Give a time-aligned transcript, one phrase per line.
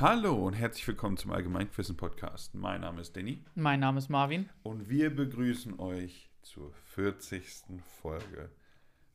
[0.00, 2.54] Hallo und herzlich willkommen zum Allgemeinquissen Podcast.
[2.54, 4.48] Mein Name ist Danny Mein Name ist Marvin.
[4.62, 7.64] und wir begrüßen euch zur 40.
[8.02, 8.50] Folge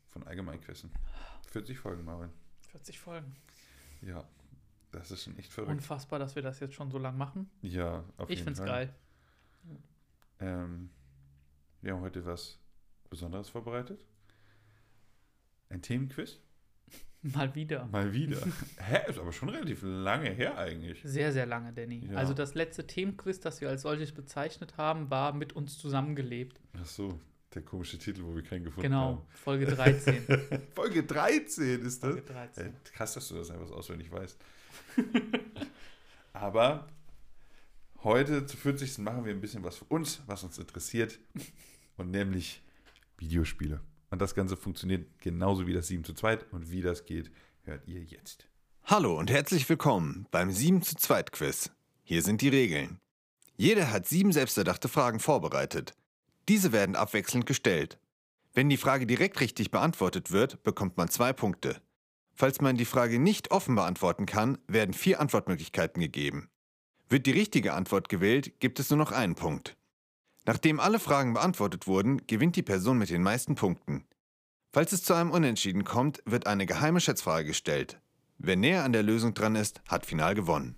[0.08, 0.92] von Allgemeinquissen.
[1.50, 2.30] 40 Folgen, Marvin.
[2.72, 3.36] 40 Folgen.
[4.02, 4.24] Ja,
[4.92, 5.72] das ist schon echt verrückt.
[5.72, 7.50] Unfassbar, dass wir das jetzt schon so lang machen.
[7.62, 8.68] ja, auf ich jeden find's Fall.
[8.70, 8.96] geil.
[10.40, 10.90] Ähm,
[11.82, 12.58] wir haben heute was
[13.10, 14.06] Besonderes vorbereitet.
[15.70, 16.40] Ein Themenquiz.
[17.22, 17.86] Mal wieder.
[17.88, 18.38] Mal wieder.
[18.78, 19.10] Hä?
[19.10, 21.02] Ist aber schon relativ lange her eigentlich.
[21.04, 22.08] Sehr, sehr lange, Danny.
[22.10, 22.18] Ja.
[22.18, 26.62] Also das letzte Themenquiz, das wir als solches bezeichnet haben, war mit uns zusammengelebt.
[26.80, 27.20] Ach so,
[27.54, 30.28] der komische Titel, wo wir keinen gefunden Genau, Folge 13.
[30.30, 30.62] haben.
[30.74, 32.12] Folge 13 ist das.
[32.12, 32.68] Folge 13.
[32.68, 34.38] Äh, krass, dass du das einfach auswendig weißt.
[36.32, 36.88] Aber
[38.04, 39.00] heute zu 40.
[39.00, 41.20] machen wir ein bisschen was für uns, was uns interessiert.
[41.98, 42.62] Und nämlich
[43.18, 43.82] Videospiele.
[44.10, 46.40] Und das Ganze funktioniert genauso wie das 7 zu 2.
[46.52, 47.32] Und wie das geht,
[47.64, 48.48] hört ihr jetzt.
[48.86, 51.72] Hallo und herzlich willkommen beim 7 zu 2 Quiz.
[52.04, 53.00] Hier sind die Regeln.
[53.56, 55.94] Jeder hat sieben selbsterdachte Fragen vorbereitet.
[56.48, 58.00] Diese werden abwechselnd gestellt.
[58.54, 61.80] Wenn die Frage direkt richtig beantwortet wird, bekommt man zwei Punkte.
[62.34, 66.50] Falls man die Frage nicht offen beantworten kann, werden vier Antwortmöglichkeiten gegeben.
[67.10, 69.76] Wird die richtige Antwort gewählt, gibt es nur noch einen Punkt.
[70.46, 74.06] Nachdem alle Fragen beantwortet wurden, gewinnt die Person mit den meisten Punkten.
[74.72, 78.00] Falls es zu einem Unentschieden kommt, wird eine geheime Schätzfrage gestellt.
[78.38, 80.76] Wer näher an der Lösung dran ist, hat final gewonnen.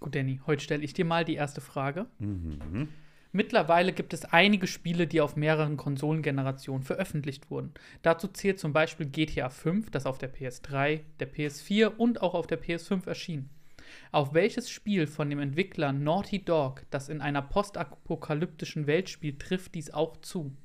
[0.00, 2.06] Gut, Danny, heute stelle ich dir mal die erste Frage.
[2.18, 2.88] Mhm.
[3.30, 7.72] Mittlerweile gibt es einige Spiele, die auf mehreren Konsolengenerationen veröffentlicht wurden.
[8.02, 12.46] Dazu zählt zum Beispiel GTA 5, das auf der PS3, der PS4 und auch auf
[12.46, 13.48] der PS5 erschien.
[14.10, 19.74] Auf welches Spiel von dem Entwickler Naughty Dog, das in einer postapokalyptischen Welt spielt, trifft
[19.74, 20.56] dies auch zu?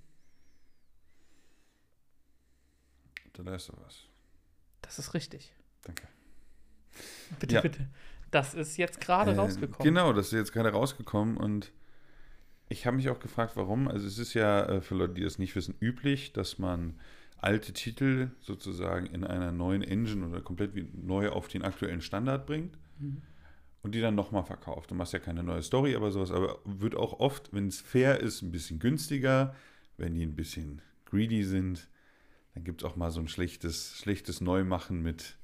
[3.33, 4.03] Da lässt du was.
[4.81, 5.53] Das ist richtig.
[5.83, 6.07] Danke.
[7.39, 7.61] Bitte, Ja.
[7.61, 7.87] bitte.
[8.31, 9.83] Das ist jetzt gerade Äh, rausgekommen.
[9.83, 11.71] Genau, das ist jetzt gerade rausgekommen und
[12.69, 13.87] ich habe mich auch gefragt, warum.
[13.87, 16.99] Also es ist ja äh, für Leute, die das nicht wissen, üblich, dass man
[17.37, 20.73] alte Titel sozusagen in einer neuen Engine oder komplett
[21.05, 23.21] neu auf den aktuellen Standard bringt Mhm.
[23.81, 24.91] und die dann nochmal verkauft.
[24.91, 28.19] Du machst ja keine neue Story, aber sowas, aber wird auch oft, wenn es fair
[28.19, 29.55] ist, ein bisschen günstiger,
[29.97, 31.87] wenn die ein bisschen greedy sind,
[32.53, 35.37] dann gibt es auch mal so ein schlechtes, schlechtes Neumachen mit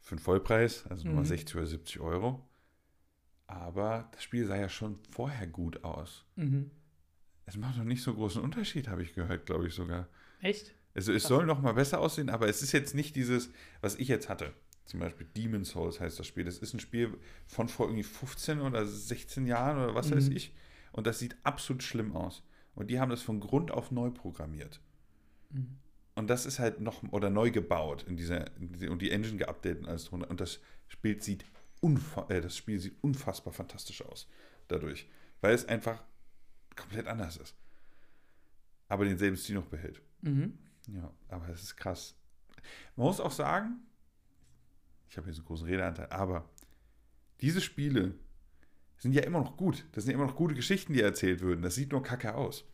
[0.00, 1.24] für den Vollpreis, also nur Mhm.
[1.24, 2.46] 60 oder 70 Euro.
[3.46, 6.24] Aber das Spiel sah ja schon vorher gut aus.
[6.36, 6.70] Mhm.
[7.46, 10.08] Es macht noch nicht so großen Unterschied, habe ich gehört, glaube ich sogar.
[10.40, 10.74] Echt?
[10.94, 11.28] Also es Krass.
[11.28, 14.52] soll noch mal besser aussehen, aber es ist jetzt nicht dieses, was ich jetzt hatte.
[14.84, 16.44] Zum Beispiel Demon's Souls heißt das Spiel.
[16.44, 20.36] Das ist ein Spiel von vor irgendwie 15 oder 16 Jahren oder was weiß Mhm.
[20.36, 20.54] ich.
[20.92, 22.42] Und das sieht absolut schlimm aus.
[22.74, 24.80] Und die haben das von Grund auf neu programmiert.
[25.50, 25.78] Mhm.
[26.16, 29.80] Und das ist halt noch, oder neu gebaut in dieser, in und die Engine geupdatet
[29.82, 30.28] und alles drunter.
[30.30, 31.44] Und das Spiel sieht,
[31.80, 34.28] unfa äh, das Spiel sieht unfassbar fantastisch aus
[34.68, 35.08] dadurch.
[35.40, 36.02] Weil es einfach
[36.76, 37.54] komplett anders ist.
[38.88, 40.00] Aber denselben Stil noch behält.
[40.22, 40.58] Mhm.
[40.88, 42.14] Ja, aber es ist krass.
[42.96, 43.80] Man muss auch sagen,
[45.08, 46.48] ich habe hier so einen großen Redeanteil, aber
[47.40, 48.14] diese Spiele
[48.98, 49.84] sind ja immer noch gut.
[49.92, 51.62] Das sind ja immer noch gute Geschichten, die erzählt würden.
[51.62, 52.64] Das sieht nur kacke aus.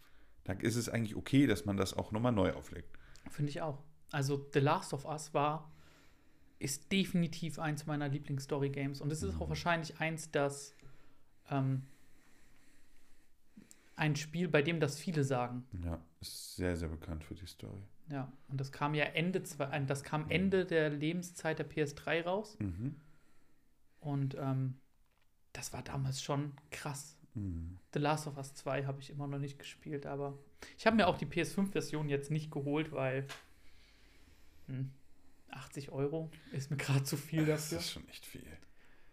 [0.44, 2.88] Da ist es eigentlich okay, dass man das auch nochmal neu auflegt.
[3.30, 3.82] Finde ich auch.
[4.12, 5.70] Also The Last of Us war,
[6.58, 9.00] ist definitiv eins meiner Lieblings-Story-Games.
[9.00, 9.50] Und es ist auch Mhm.
[9.50, 10.74] wahrscheinlich eins, das
[11.50, 11.82] ähm,
[13.96, 15.64] ein Spiel, bei dem das viele sagen.
[15.84, 17.82] Ja, ist sehr, sehr bekannt für die Story.
[18.10, 22.22] Ja, und das kam ja Ende, zwei- äh, das kam Ende der Lebenszeit der PS3
[22.24, 22.56] raus.
[22.58, 22.96] Mhm.
[24.00, 24.74] Und ähm,
[25.52, 27.16] das war damals schon krass.
[27.34, 27.78] Mhm.
[27.94, 30.36] The Last of Us 2 habe ich immer noch nicht gespielt, aber
[30.76, 33.26] ich habe mir auch die PS5-Version jetzt nicht geholt, weil
[34.66, 34.90] hm,
[35.50, 37.78] 80 Euro ist mir gerade zu viel Das dafür.
[37.78, 38.42] ist schon echt viel.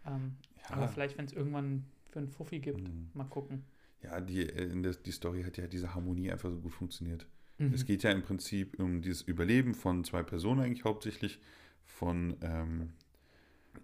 [0.06, 0.36] Ähm,
[0.68, 3.10] Ja, Aber vielleicht, wenn es irgendwann für einen Fuffi gibt, Mhm.
[3.14, 3.64] mal gucken.
[4.02, 7.26] ja die, äh, die Story hat ja diese Harmonie einfach so gut funktioniert.
[7.58, 7.74] Mhm.
[7.74, 11.38] Es geht ja im Prinzip um dieses Überleben von zwei Personen eigentlich hauptsächlich.
[11.84, 12.92] Von, ähm,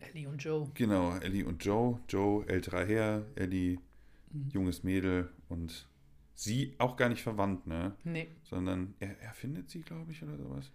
[0.01, 0.71] Ellie und Joe.
[0.75, 1.99] genau, Ellie und Joe.
[2.09, 3.79] Joe, älterer Herr, Ellie,
[4.33, 4.49] Mhm.
[4.51, 5.89] junges Mädel und
[6.35, 7.95] sie auch gar nicht verwandt, ne?
[8.05, 10.71] Nee, Sondern er, er findet sie, glaube ich, oder sowas.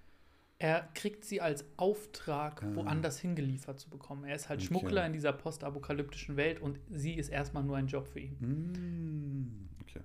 [0.57, 2.75] er kriegt sie als Auftrag, Ah.
[2.75, 4.23] woanders hingeliefert zu bekommen.
[4.25, 4.67] Er ist halt Okay.
[4.67, 8.35] Schmuggler in dieser postapokalyptischen Welt und sie ist erstmal nur ein Job für ihn.
[8.41, 10.01] Mm, okay.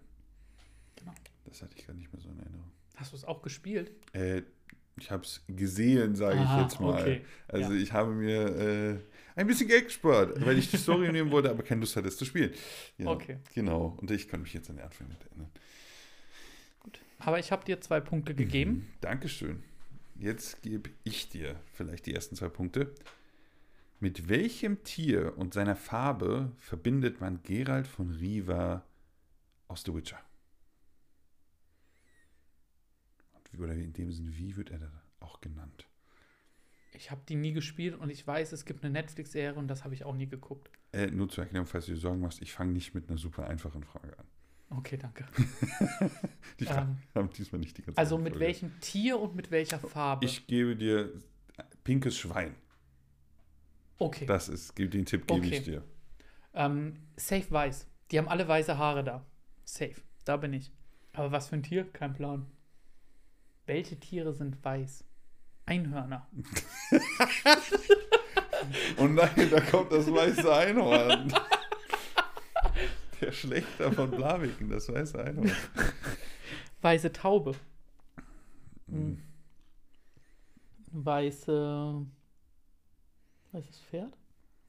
[0.97, 1.13] Genau.
[1.45, 2.71] Das hatte ich gar nicht mehr so in Erinnerung.
[2.94, 3.91] Hast du es auch gespielt?
[4.12, 4.43] Äh,
[4.96, 7.00] ich habe es gesehen, sage ich jetzt mal.
[7.00, 7.25] okay.
[7.49, 7.81] Also Ja.
[7.81, 8.99] ich habe mir äh,
[9.35, 12.17] ein bisschen Geld gespart, weil ich die Story nehmen wollte, aber keine Lust hatte, es
[12.17, 12.52] zu spielen.
[12.99, 13.38] Ja, Okay.
[13.55, 13.96] Genau.
[14.00, 15.50] Und ich kann mich jetzt an den Anfang nicht erinnern.
[17.19, 18.70] Aber ich habe dir zwei Punkte gegeben.
[18.73, 18.87] Mhm.
[19.00, 19.62] Dankeschön.
[20.17, 22.94] Jetzt gebe ich dir vielleicht die ersten zwei Punkte.
[23.99, 28.85] Mit welchem Tier und seiner Farbe verbindet man Geralt von Riva
[29.67, 30.20] aus The Witcher?
[33.32, 34.91] Und wie- Oder in dem Sinne, wie wird er da
[35.21, 35.87] auch genannt?
[36.93, 39.95] Ich habe die nie gespielt und ich weiß, es gibt eine Netflix-Serie und das habe
[39.95, 40.71] ich auch nie geguckt.
[40.93, 43.49] Äh, nur zur Erklärung, falls du dir Sorgen machst, ich fange nicht mit einer super
[43.49, 44.27] einfachen Frage an.
[44.71, 45.25] Okay, danke.
[46.61, 48.47] Die Fragen Ähm, haben diesmal nicht die ganze also mit Folge.
[48.47, 50.25] welchem Tier und mit welcher Farbe?
[50.25, 51.12] Ich gebe dir
[51.85, 52.55] pinkes Schwein.
[53.99, 54.27] okay.
[54.27, 55.56] Das ist, den Tipp gebe Okay.
[55.59, 55.85] ich dir.
[56.55, 57.87] Ähm, safe weiß.
[58.11, 59.25] Die haben alle weiße Haare da.
[59.65, 59.95] Safe.
[60.25, 60.73] Da bin ich.
[61.12, 61.85] Aber was für ein Tier?
[61.93, 62.47] Kein Plan.
[63.67, 65.05] Welche Tiere sind weiß?
[65.67, 66.29] Einhörner.
[68.99, 71.33] Und nein, da kommt das weiße Einhorn.
[73.21, 75.53] Der Schlechter von Blaviken, das weiße Einhorn.
[76.83, 77.55] Weiße Taube.
[78.89, 79.23] Hm.
[80.93, 82.07] Weiße.
[83.53, 84.19] Weißes Pferd?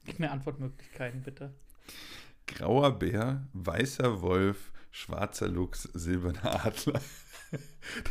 [0.06, 1.52] Gib mir Antwortmöglichkeiten, bitte.
[2.46, 7.00] Grauer Bär, weißer Wolf, schwarzer Luchs, silberner Adler.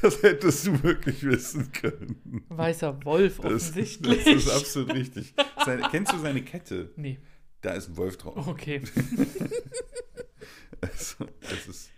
[0.01, 2.45] Das hättest du wirklich wissen können.
[2.47, 4.23] Weißer Wolf, Das, offensichtlich.
[4.23, 5.33] das ist absolut richtig.
[5.65, 6.91] Seine, kennst du seine Kette?
[6.95, 7.19] nee,
[7.59, 8.47] Da ist ein Wolf drauf.
[8.47, 8.81] okay.
[10.81, 11.89] Also, das ist,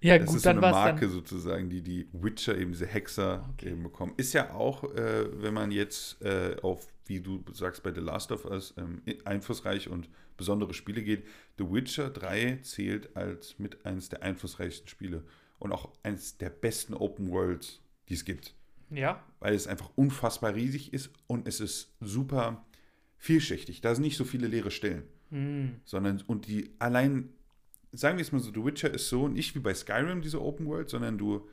[0.00, 1.10] Ja, das gut, ist so dann eine Marke dann.
[1.10, 3.70] sozusagen, die die Witcher, eben diese Hexer Okay.
[3.70, 4.12] eben bekommen.
[4.18, 8.30] Ist ja auch, äh, wenn man jetzt äh, auf, wie du sagst, bei The Last
[8.32, 11.26] of Us ähm, einflussreich und besondere Spiele geht.
[11.58, 15.24] The Witcher 3 zählt als mit eines der einflussreichsten Spiele
[15.58, 18.54] und auch eines der besten Open Worlds, die es gibt.
[18.90, 22.66] Ja, Weil es einfach unfassbar riesig ist und es ist super
[23.16, 23.80] vielschichtig.
[23.80, 25.80] Da sind nicht so viele leere Stellen hm.
[25.84, 27.30] sondern und die allein,
[27.90, 30.66] sagen wir es mal so, The Witcher ist so nicht wie bei Skyrim, diese Open
[30.66, 31.48] World, sondern du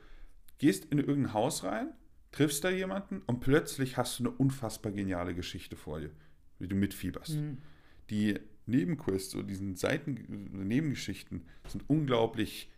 [0.58, 1.88] gehst in irgendein Haus rein,
[2.30, 6.10] triffst da jemanden und plötzlich hast du eine unfassbar geniale Geschichte vor dir,
[6.58, 7.32] wie du mitfieberst.
[7.32, 7.58] Hm.
[8.10, 10.14] Die Nebenquests, so diesen Seiten,
[10.68, 12.70] Nebengeschichten sind unglaublich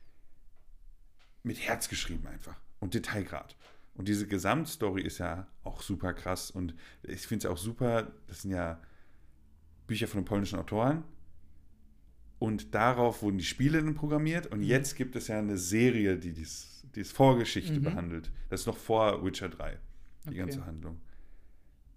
[1.42, 3.56] mit Herz geschrieben einfach und Detailgrad.
[3.94, 8.42] Und diese Gesamtstory ist ja auch super krass und ich finde es auch super, das
[8.42, 8.80] sind ja
[9.86, 11.04] Bücher von einem polnischen Autoren
[12.38, 16.32] und darauf wurden die Spiele dann programmiert und jetzt gibt es ja eine Serie, die
[16.32, 17.82] dies, die es Vorgeschichte Mhm.
[17.84, 18.30] behandelt.
[18.48, 19.78] Das ist noch vor Witcher 3,
[20.24, 20.38] die Okay.
[20.38, 21.00] ganze Handlung.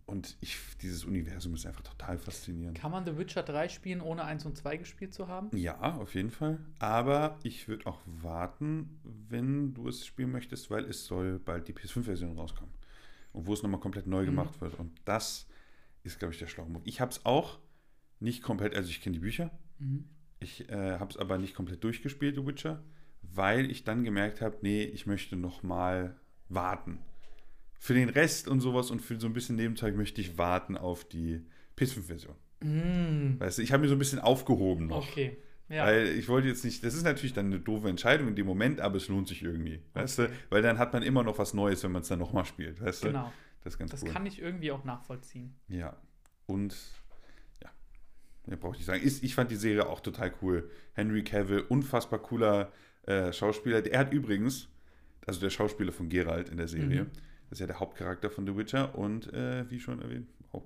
[0.05, 2.77] Und ich, dieses Universum ist einfach total faszinierend.
[2.77, 5.49] Kann man The Witcher 3 spielen, ohne 1 und 2 gespielt zu haben?
[5.57, 6.59] Ja, auf jeden Fall.
[6.77, 11.73] Aber ich würde auch warten, wenn du es spielen möchtest, weil es soll bald die
[11.73, 12.71] PS5-Version rauskommen.
[13.33, 14.25] Und wo es nochmal komplett neu Mhm.
[14.27, 14.77] gemacht wird.
[14.79, 15.47] Und das
[16.03, 16.83] ist, glaube ich, der schlaue Move.
[16.85, 17.57] Ich habe es auch
[18.19, 19.49] nicht komplett, also ich kenne die Bücher.
[19.79, 20.05] Mhm.
[20.39, 22.83] Ich äh, habe es aber nicht komplett durchgespielt, The Witcher,
[23.23, 26.15] weil ich dann gemerkt habe, nee, ich möchte nochmal
[26.47, 26.99] warten.
[27.79, 31.07] Für den Rest und sowas und für so ein bisschen Nebenzeug möchte ich warten auf
[31.07, 31.45] die
[31.77, 32.35] PS5-Version.
[32.61, 33.39] Mm.
[33.39, 35.09] Weißt du, ich habe mir so ein bisschen aufgehoben noch.
[35.09, 35.37] Okay.
[35.67, 35.85] Ja.
[35.85, 38.79] Weil ich wollte jetzt nicht, das ist natürlich dann eine doofe Entscheidung in dem Moment,
[38.81, 39.81] aber es lohnt sich irgendwie.
[39.93, 40.31] Weißt du?
[40.49, 42.81] Weil dann hat man immer noch was Neues, wenn man es dann nochmal spielt.
[42.81, 43.07] Weißt du?
[43.07, 43.31] genau.
[43.63, 44.09] Das ist ganz Das cool.
[44.11, 45.55] kann ich irgendwie auch nachvollziehen.
[45.67, 45.97] Ja.
[46.45, 46.75] Und
[47.63, 47.69] ja,
[48.45, 49.01] mehr brauche ich nicht sagen.
[49.03, 50.69] Ist, ich fand die Serie auch total cool.
[50.93, 52.71] Henry Cavill, unfassbar cooler
[53.07, 53.81] äh, Schauspieler.
[53.81, 54.69] Der hat übrigens,
[55.25, 57.11] also der Schauspieler von Geralt in der Serie, Mhm.
[57.49, 60.63] Das ist ja der Hauptcharakter von The Witcher und äh, wie schon erwähnt, wow.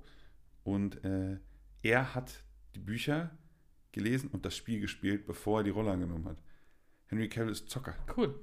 [0.63, 1.37] und äh,
[1.83, 2.43] er hat
[2.75, 3.31] die Bücher
[3.91, 6.37] gelesen und das Spiel gespielt, bevor er die Rolle angenommen hat.
[7.07, 8.35] Henry Cavill ist Zocker, Cool.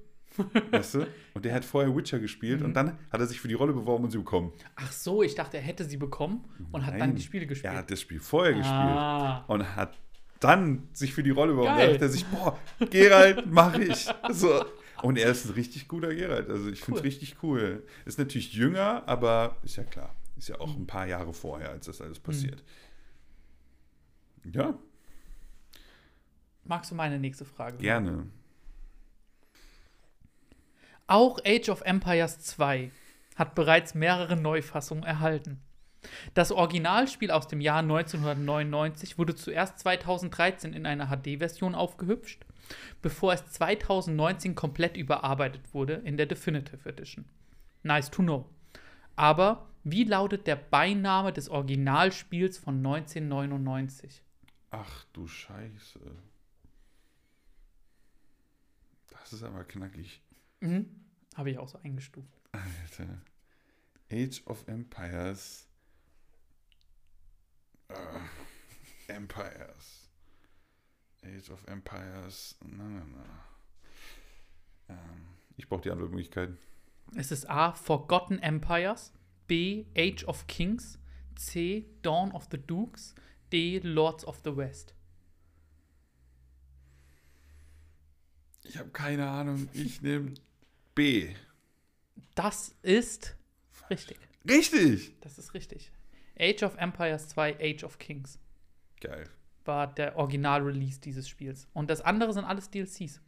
[0.73, 1.07] weißt du?
[1.35, 2.67] Und der hat vorher Witcher gespielt Mhm.
[2.67, 4.53] und dann hat er sich für die Rolle beworben und sie bekommen.
[4.75, 7.73] Ach so, ich dachte, er hätte sie bekommen und hat dann Nein, die Spiele gespielt.
[7.73, 8.75] Er hat das Spiel vorher gespielt.
[8.75, 9.45] ah.
[9.47, 9.97] und hat
[10.41, 11.79] dann sich für die Rolle beworben.
[11.79, 12.59] Da dachte er sich, boah,
[12.91, 14.07] Geralt mache ich.
[14.33, 14.65] So.
[15.03, 16.49] Und er ist ein richtig guter Geralt.
[16.49, 17.09] Also ich finde es Cool.
[17.09, 17.87] richtig cool.
[18.05, 20.15] Ist natürlich jünger, aber ist ja klar.
[20.37, 22.63] Ist ja auch ein paar Jahre vorher, als das alles passiert.
[24.45, 24.79] Ja,
[26.65, 27.77] Magst du meine nächste Frage?
[27.79, 28.27] gerne.
[31.07, 32.91] Auch Age of Empires 2
[33.37, 35.61] hat bereits mehrere Neufassungen erhalten.
[36.35, 42.45] Das Originalspiel aus dem Jahr 1999 wurde zuerst 2013 in einer HD-Version aufgehübscht,
[43.03, 47.25] bevor es 2019 komplett überarbeitet wurde in der Definitive Edition.
[47.83, 48.47] Nice to know.
[49.15, 54.23] Aber wie lautet der Beiname des Originalspiels von 1999?
[54.71, 56.01] Ach du Scheiße.
[59.11, 60.21] Das ist aber knackig.
[60.61, 60.87] Mhm.
[61.37, 62.29] Habe ich auch so eingestuft.
[62.53, 63.21] Alter.
[64.11, 65.66] Age of Empires.
[67.89, 70.09] Äh, Empires.
[71.23, 72.57] Age of Empires.
[72.65, 73.45] Na, na, na.
[74.89, 75.27] Ähm,
[75.57, 76.59] ich brauche die Antwortmöglichkeiten.
[77.15, 77.73] Es ist A.
[77.73, 79.13] Forgotten Empires,
[79.47, 79.87] B.
[79.97, 80.99] Age of Kings,
[81.37, 81.87] C.
[82.03, 83.15] Dawn of the Dukes.
[83.53, 83.79] D.
[83.79, 84.95] Lords of the West.
[88.65, 89.69] Ich habe keine Ahnung.
[89.73, 90.35] Ich nehme
[90.95, 91.35] B.
[92.35, 93.37] Das ist
[93.89, 94.19] richtig.
[94.49, 95.15] Richtig!
[95.21, 95.93] Das ist richtig.
[96.39, 98.39] Age of Empires 2, Age of Kings
[99.01, 99.29] Geil.
[99.65, 101.69] war der Original-Release dieses Spiels.
[101.73, 103.21] Und das andere sind alles DLCs.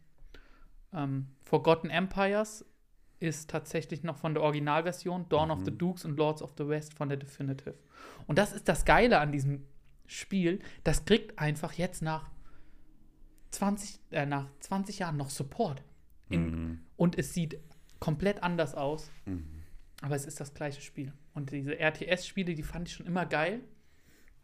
[0.93, 2.65] Ähm, Forgotten Empires
[3.19, 6.93] ist tatsächlich noch von der Originalversion, Dawn of the Dukes und Lords of the West
[6.93, 7.75] von der Definitive.
[8.27, 9.65] Und das ist das Geile an diesem
[10.07, 10.59] Spiel.
[10.83, 12.31] Das kriegt einfach jetzt nach
[13.51, 15.83] 20, äh, nach 20 Jahren noch Support.
[16.29, 16.79] In, Mhm.
[16.95, 17.59] Und es sieht
[17.99, 19.11] komplett anders aus.
[20.01, 21.11] Aber es ist das gleiche Spiel.
[21.33, 23.61] Und diese RTS-Spiele, die fand ich schon immer geil.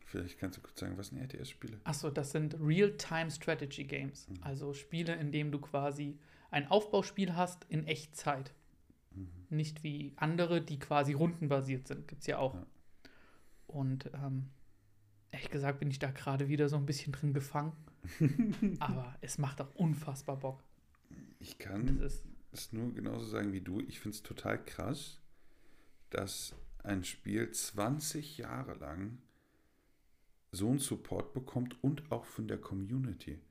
[0.06, 1.80] Vielleicht kannst du kurz sagen, was sind RTS-Spiele?
[1.84, 4.28] Achso, das sind Real-Time Strategy Games.
[4.42, 6.18] Also Spiele, in denen du quasi
[6.52, 8.54] ein Aufbauspiel hast in Echtzeit.
[9.50, 12.08] Nicht wie andere, die quasi rundenbasiert sind.
[12.08, 12.56] Gibt es ja auch.
[12.56, 12.66] Ja.
[13.68, 14.50] Und ähm,
[15.32, 17.74] ehrlich gesagt bin ich da gerade wieder so ein bisschen drin gefangen.
[18.80, 20.64] Aber es macht auch unfassbar Bock.
[21.40, 22.24] Ich kann es
[22.72, 23.80] nur genauso sagen wie du.
[23.82, 25.22] Ich finde es total krass,
[26.10, 29.18] dass ein Spiel 20 Jahre lang
[30.52, 33.42] so einen Support bekommt und auch von der Community.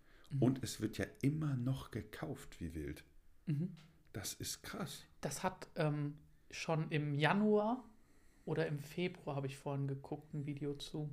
[0.40, 3.04] Und es wird ja immer noch gekauft wie wild.
[3.46, 3.76] mhm.
[4.12, 5.04] Das ist krass.
[5.20, 6.16] Das hat ähm,
[6.50, 7.84] schon im Januar
[8.44, 11.12] oder im Februar, habe ich vorhin geguckt, ein Video zu.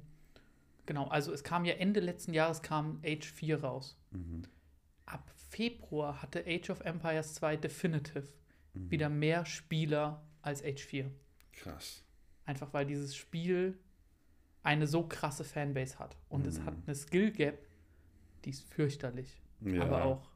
[0.86, 4.00] Genau, also es kam ja Ende letzten Jahres kam Age 4 raus.
[4.12, 4.44] Mhm.
[5.08, 8.28] Ab Februar hatte Age of Empires 2 Definitive
[8.74, 11.12] wieder mehr Spieler als Age 4.
[11.54, 12.04] Krass.
[12.46, 13.78] Einfach weil dieses Spiel
[14.64, 16.18] eine so krasse Fanbase hat.
[16.30, 17.68] Und es hat eine Skill Gap,
[18.46, 19.42] die ist fürchterlich.
[19.62, 19.84] Ja.
[19.84, 20.30] Aber auch,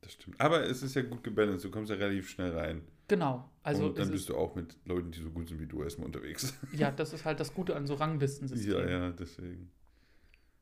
[0.00, 0.40] Das stimmt.
[0.40, 1.64] Aber es ist ja gut gebalanced.
[1.64, 2.82] Du kommst ja relativ schnell rein.
[3.08, 3.50] genau.
[3.62, 5.82] Also und dann bist ist, du auch mit Leuten, die so gut sind wie du,
[5.82, 6.54] erstmal unterwegs.
[6.72, 8.88] ja, das ist halt das Gute an so Ranglistensystemen.
[8.88, 9.70] ja, ja, deswegen.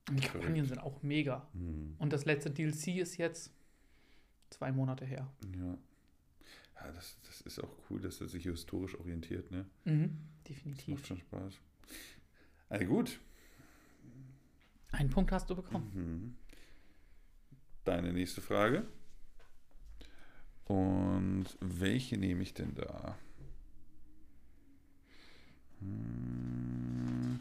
[0.09, 1.49] Und die Kampagnen sind auch mega.
[1.53, 1.97] Hm.
[1.99, 3.53] Und das letzte DLC ist jetzt
[4.51, 5.33] zwei Monate her.
[5.57, 5.79] Ja.
[6.77, 9.67] Ja, das, das ist auch cool, dass er sich historisch orientiert, ne?
[9.85, 10.89] Mhm, Das definitiv.
[10.95, 11.55] macht schon Spaß.
[12.69, 13.21] Also gut.
[14.93, 15.91] Einen Punkt hast du bekommen.
[15.95, 16.37] Mhm.
[17.85, 18.87] Deine nächste Frage.
[20.65, 23.17] Und welche nehme ich denn da?
[25.81, 27.41] Hm.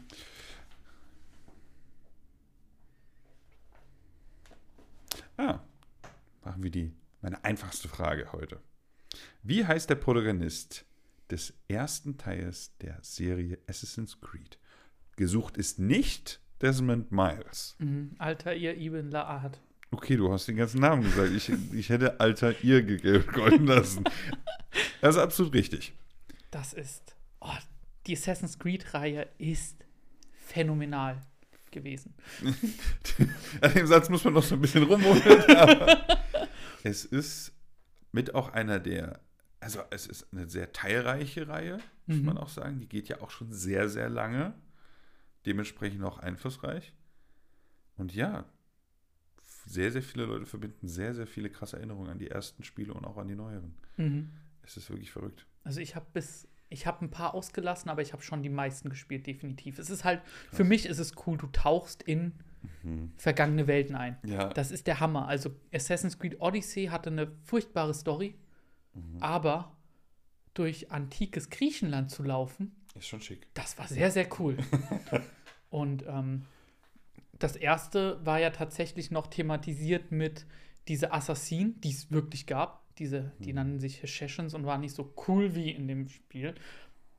[5.36, 5.60] Ah,
[6.44, 6.92] machen wir die.
[7.20, 8.60] Meine einfachste Frage heute.
[9.42, 10.84] Wie heißt der Protagonist
[11.30, 14.58] des ersten Teils der Serie Assassin's Creed?
[15.16, 17.76] Gesucht ist nicht Desmond Miles.
[17.78, 18.14] Mhm.
[18.18, 19.58] Alter, ihr Ibn La'ad.
[19.90, 21.30] Okay, du hast den ganzen Namen gesagt.
[21.32, 24.04] Ich, ich hätte Alter ihr gegolten lassen.
[25.00, 25.94] Das ist absolut richtig.
[26.50, 27.16] Das ist.
[27.40, 27.48] Oh,
[28.06, 29.86] die Assassin's Creed-Reihe ist
[30.32, 31.20] phänomenal
[31.70, 32.14] gewesen.
[33.60, 35.22] An dem Satz muss man noch so ein bisschen rumholen.
[35.56, 36.18] Aber
[36.82, 37.52] es ist
[38.16, 39.20] mit auch einer der,
[39.60, 42.24] also es ist eine sehr teilreiche Reihe, muss Mhm.
[42.24, 42.80] man auch sagen.
[42.80, 44.54] Die geht ja auch schon sehr, sehr lange.
[45.44, 46.92] Dementsprechend auch einflussreich.
[47.96, 48.44] Und ja,
[49.66, 53.04] sehr, sehr viele Leute verbinden sehr, sehr viele krasse Erinnerungen an die ersten Spiele und
[53.04, 53.74] auch an die neueren.
[53.96, 54.30] Mhm.
[54.62, 55.46] Es ist wirklich verrückt.
[55.64, 56.48] Also ich habe bis.
[56.68, 59.78] Ich habe ein paar ausgelassen, aber ich habe schon die meisten gespielt, definitiv.
[59.78, 60.20] Es ist halt,
[60.50, 60.66] für Krass.
[60.68, 62.32] mich ist es cool, du tauchst in
[63.16, 64.16] vergangene Welten ein.
[64.24, 65.26] Ja, Das ist der Hammer.
[65.28, 68.34] Also Assassin's Creed Odyssey hatte eine furchtbare Story,
[68.94, 69.22] Mhm.
[69.22, 69.76] aber
[70.54, 73.46] durch antikes Griechenland zu laufen, ist schon schick.
[73.54, 74.56] das war sehr, sehr cool.
[75.70, 76.46] Und ähm,
[77.38, 80.46] das erste war ja tatsächlich noch thematisiert mit
[80.88, 82.84] diese Assassinen, die es wirklich gab.
[82.96, 83.54] Diese, die Mhm.
[83.56, 86.54] nannten sich Hasheshins und waren nicht so cool wie in dem Spiel.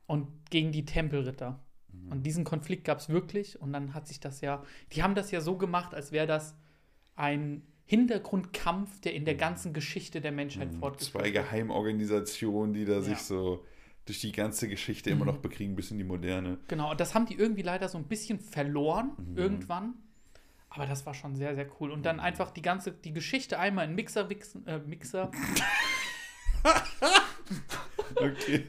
[0.08, 1.60] Und gegen die Tempelritter.
[1.92, 2.12] Mhm.
[2.12, 3.60] Und diesen Konflikt gab es wirklich.
[3.60, 6.54] Und dann hat sich das ja, die haben das ja so gemacht, als wäre das
[7.16, 10.78] ein Hintergrundkampf, der in der ganzen Geschichte der Menschheit Mhm.
[10.80, 11.30] fortgeführt Zwei.
[11.30, 13.00] Geheimorganisationen, die da Ja.
[13.02, 13.64] sich so
[14.04, 15.30] durch die ganze Geschichte immer Mhm.
[15.32, 16.58] noch bekriegen, bis in die Moderne.
[16.68, 19.36] Genau, und das haben die irgendwie leider so ein bisschen verloren, Mhm.
[19.38, 19.94] irgendwann.
[20.70, 21.90] Aber das war schon sehr, sehr cool.
[21.90, 25.30] Und dann einfach die ganze, die Geschichte einmal in Mixer wichsen, äh, Mixer,
[28.16, 28.66] Okay,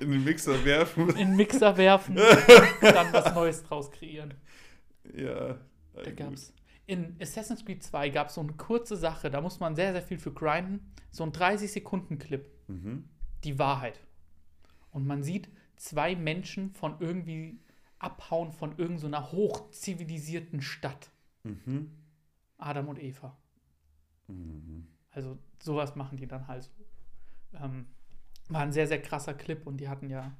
[0.00, 1.16] in den Mixer werfen.
[1.16, 2.16] in Mixer werfen,
[2.80, 4.34] dann was Neues draus kreieren.
[5.16, 5.58] Ja,
[5.94, 6.52] Da gab's.
[6.86, 10.02] In Assassin's Creed 2 gab es so eine kurze Sache, da muss man sehr, sehr
[10.02, 10.92] viel für grinden.
[11.10, 12.46] So ein 30-Sekunden-Clip.
[12.68, 13.08] Mhm.
[13.42, 14.00] Die Wahrheit.
[14.90, 17.58] Und man sieht zwei Menschen von irgendwie
[17.98, 21.10] abhauen von irgendeiner hochzivilisierten Stadt.
[21.42, 21.90] Mhm.
[22.58, 23.36] Adam und Eva.
[24.28, 24.86] Mhm.
[25.10, 26.64] Also sowas machen die dann halt.
[26.64, 27.58] so.
[27.62, 27.86] Ähm,
[28.54, 30.32] war ein sehr, sehr krasser Clip und die hatten ja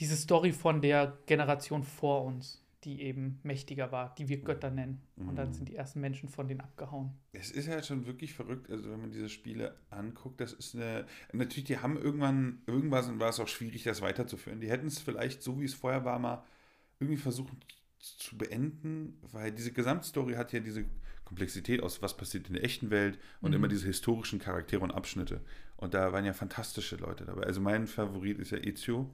[0.00, 5.00] diese Story von der Generation vor uns, die eben mächtiger war, die wir Götter nennen.
[5.16, 5.52] Und dann Mhm.
[5.54, 7.10] sind die ersten Menschen von denen abgehauen.
[7.32, 11.06] Es ist halt schon wirklich verrückt, also wenn man diese Spiele anguckt, das ist eine.
[11.32, 14.60] Natürlich, die haben irgendwann, irgendwann war es auch schwierig, das weiterzuführen.
[14.60, 16.44] Die hätten es vielleicht, so wie es vorher war, mal
[17.00, 17.52] irgendwie versucht
[17.98, 20.84] zu beenden, weil diese Gesamtstory hat ja diese
[21.24, 23.56] Komplexität aus, was passiert in der echten Welt und Mhm.
[23.56, 25.40] immer diese historischen Charaktere und Abschnitte.
[25.76, 27.42] Und da waren ja fantastische Leute dabei.
[27.42, 29.10] Also mein Favorit ist ja Ezio,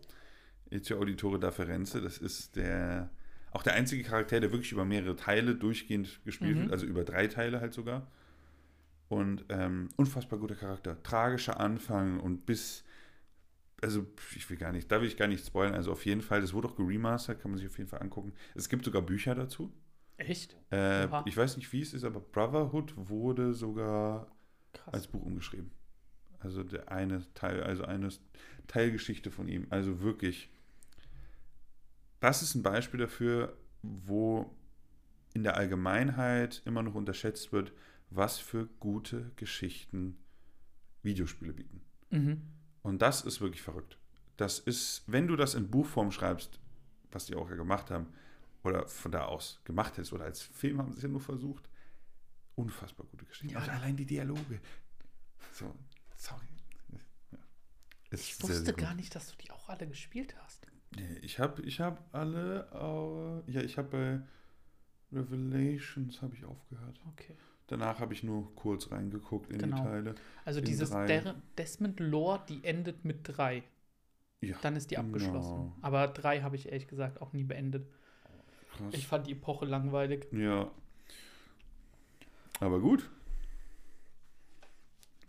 [0.70, 2.00] Ezio Auditore da Firenze.
[2.00, 3.10] Das ist der,
[3.50, 6.60] auch der einzige Charakter, der wirklich über mehrere Teile durchgehend gespielt Mhm.
[6.62, 8.06] wird, also über drei Teile halt sogar.
[9.08, 11.02] Und ähm, unfassbar guter Charakter.
[11.02, 12.84] Tragischer Anfang und bis,
[13.82, 15.74] also ich will gar nicht, da will ich gar nicht spoilern.
[15.74, 18.32] Also auf jeden Fall, das wurde auch geremastert, kann man sich auf jeden Fall angucken.
[18.54, 19.70] Es gibt sogar Bücher dazu.
[20.16, 20.56] Echt?
[20.70, 24.28] Äh, ich weiß nicht, wie es ist, aber Brotherhood wurde sogar
[24.72, 24.94] Krass.
[24.94, 25.72] als Buch umgeschrieben.
[26.42, 28.08] Also der eine Teil, also eine
[28.66, 29.66] Teilgeschichte von ihm.
[29.70, 30.48] Also wirklich.
[32.20, 34.54] Das ist ein Beispiel dafür, wo
[35.34, 37.72] in der Allgemeinheit immer noch unterschätzt wird,
[38.10, 40.18] was für gute Geschichten
[41.02, 41.80] Videospiele bieten.
[42.10, 42.42] Mhm.
[42.82, 43.98] Und das ist wirklich verrückt.
[44.36, 46.60] Das ist, wenn du das in Buchform schreibst,
[47.10, 48.06] was die auch ja gemacht haben,
[48.62, 51.68] oder von da aus gemacht hättest, oder als Film haben sie es ja nur versucht,
[52.54, 53.52] unfassbar gute Geschichten.
[53.52, 54.60] Ja, da- allein die Dialoge.
[55.52, 55.74] So,
[56.22, 56.46] sorry.
[58.10, 58.82] Ist Ich sehr, wusste sehr gut.
[58.82, 60.66] gar nicht, dass du die auch alle gespielt hast.
[60.96, 62.68] Nee, Ich habe ich hab alle,
[63.46, 67.00] äh, ja, ich habe bei Revelations habe ich aufgehört.
[67.12, 67.34] Okay.
[67.68, 69.76] Danach habe ich nur kurz reingeguckt in Genau.
[69.76, 70.14] die Teile.
[70.44, 71.34] Also In dieses drei.
[71.56, 73.62] Desmond Lore, die endet mit drei.
[74.42, 75.08] Ja, Dann ist die genau.
[75.08, 75.72] abgeschlossen.
[75.80, 77.86] Aber drei habe ich ehrlich gesagt auch nie beendet.
[78.76, 78.92] krass.
[78.94, 80.26] Ich fand die Epoche langweilig.
[80.32, 80.70] Ja.
[82.60, 83.08] Aber gut.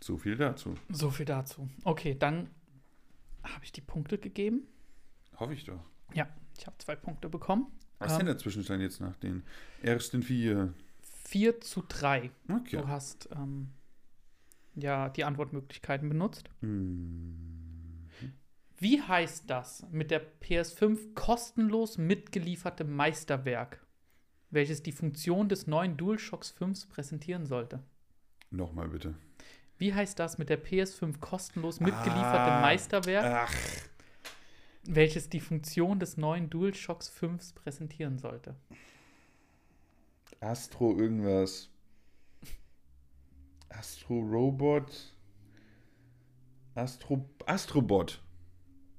[0.04, 0.74] So viel dazu.
[0.90, 1.66] So viel dazu.
[1.82, 2.50] Okay, dann
[3.42, 4.66] habe ich die Punkte gegeben.
[5.38, 5.80] Hoffe ich doch.
[6.12, 7.68] Ja, ich habe zwei Punkte bekommen.
[7.98, 9.44] Was ist Ähm, denn der Zwischenstand jetzt nach den
[9.80, 10.74] ersten vier?
[11.00, 12.30] 4 zu 3.
[12.50, 12.76] Okay.
[12.76, 13.70] Du hast ähm,
[14.74, 16.50] ja die Antwortmöglichkeiten benutzt.
[16.60, 18.06] Hm.
[18.76, 23.82] Wie heißt das mit der PS5 kostenlos mitgelieferte Meisterwerk,
[24.50, 27.82] welches die Funktion des neuen DualShocks 5 präsentieren sollte?
[28.50, 29.14] Nochmal bitte.
[29.78, 32.60] Wie heißt das mit der PS5 kostenlos mitgelieferte Ah.
[32.60, 33.54] Meisterwerk, Ach.
[34.84, 38.54] welches die Funktion des neuen DualShocks 5 präsentieren sollte?
[40.40, 41.70] Astro irgendwas.
[43.70, 45.14] Astro Robot.
[46.74, 48.20] Astro Astrobot.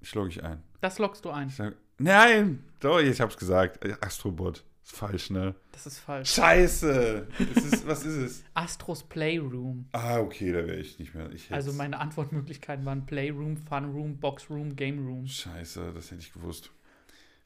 [0.01, 0.61] Schlage ich ein.
[0.81, 1.47] Das lockst du ein.
[1.47, 2.63] Ich sag, nein!
[2.79, 3.79] Doch, ich hab's gesagt.
[4.03, 4.63] Astrobot.
[4.85, 5.55] Ist falsch, ne?
[5.71, 6.31] Das ist falsch.
[6.31, 7.27] Scheiße!
[7.39, 8.43] Ist, was ist es?
[8.53, 9.89] Astros Playroom.
[9.93, 11.31] Ah, okay, da wäre ich nicht mehr.
[11.31, 15.25] Ich Also meine Antwortmöglichkeiten waren Playroom, Funroom, Boxroom, Game Room.
[15.25, 16.69] Scheiße, das hätte ich gewusst.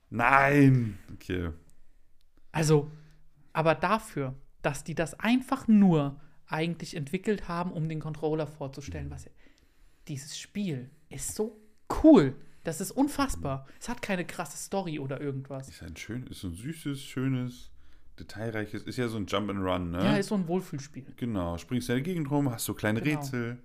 [0.10, 1.00] Nein!
[1.14, 1.52] Okay.
[2.52, 2.92] Also,
[3.54, 9.30] aber dafür, dass die das einfach nur eigentlich entwickelt haben, um den Controller vorzustellen, was
[10.10, 11.58] dieses Spiel ist so
[12.04, 12.36] cool.
[12.64, 13.66] Das ist unfassbar.
[13.80, 15.70] Es hat keine krasse Story oder irgendwas.
[15.70, 17.72] Ist ein schön, ist so ein süßes, schönes,
[18.20, 20.04] detailreiches, ist ja so ein Jump and Run, ne?
[20.04, 21.06] Ja, ist so ein Wohlfühlspiel.
[21.16, 23.20] genau, springst in der Gegend rum, hast so kleine Genau.
[23.20, 23.58] Rätsel.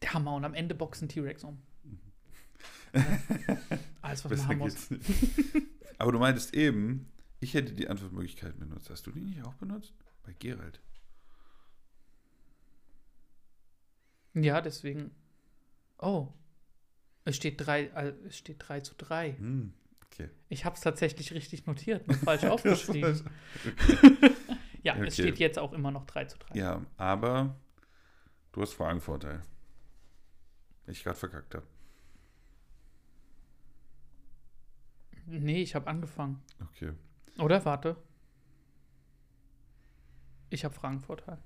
[0.00, 1.58] Der Hammer und am Ende boxen T-Rex um.
[4.02, 4.88] Alles, was man Besser haben muss.
[5.98, 8.90] Aber du meintest eben, ich hätte die Antwortmöglichkeiten benutzt.
[8.90, 9.94] Hast du die nicht auch benutzt?
[10.24, 10.80] Bei Gerald.
[14.34, 15.10] Ja, deswegen.
[15.98, 16.28] Oh.
[17.24, 19.34] Es steht 3 äh, es steht 3 zu 3.
[19.36, 19.72] Hm,
[20.06, 20.28] okay.
[20.48, 23.22] Ich habe es tatsächlich richtig notiert, nur falsch aufgeschrieben.
[24.84, 25.28] Ja, es Okay.
[25.28, 26.58] steht jetzt auch immer noch 3 zu 3.
[26.58, 27.54] Ja, aber
[28.50, 29.40] du hast Fragenvorteil.
[30.84, 31.64] Weil Ich gerade verkackt habe.
[35.26, 36.42] Nee, ich habe angefangen.
[36.60, 36.92] Okay.
[37.38, 37.96] Oder warte.
[40.50, 41.38] Ich habe Fragenvorteil.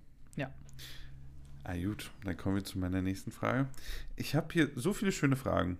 [1.68, 3.68] Ah, gut, dann kommen wir zu meiner nächsten Frage.
[4.14, 5.78] Ich habe hier so viele schöne Fragen.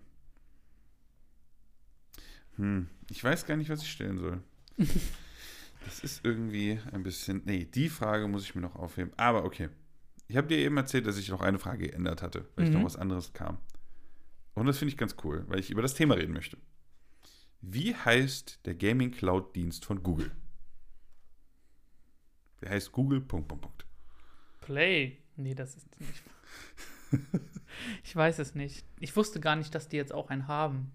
[2.56, 4.42] Hm, ich weiß gar nicht, was ich stellen soll.
[5.84, 7.42] das ist irgendwie ein bisschen.
[7.44, 9.12] Nee, die Frage muss ich mir noch aufheben.
[9.16, 9.68] Aber okay.
[10.26, 12.78] Ich habe dir eben erzählt, dass ich noch eine Frage geändert hatte, weil ich Mhm.
[12.78, 13.58] noch was anderes kam.
[14.54, 16.56] Und das finde ich ganz cool, weil ich über das Thema reden möchte.
[17.60, 20.32] Wie heißt der Gaming Cloud Dienst von Google?
[22.60, 23.20] Der heißt Google.
[23.20, 23.86] Punkt, Punkt, Punkt.
[24.62, 25.18] Play.
[25.36, 26.22] Nee, das ist nicht.
[28.04, 28.84] ich weiß es nicht.
[29.00, 30.92] Ich wusste gar nicht, dass die jetzt auch einen haben.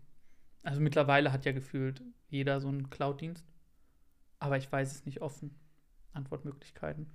[0.63, 3.45] Also mittlerweile hat ja gefühlt jeder so einen Cloud-Dienst.
[4.39, 5.55] Aber ich weiß es nicht offen.
[6.13, 7.07] Antwortmöglichkeiten.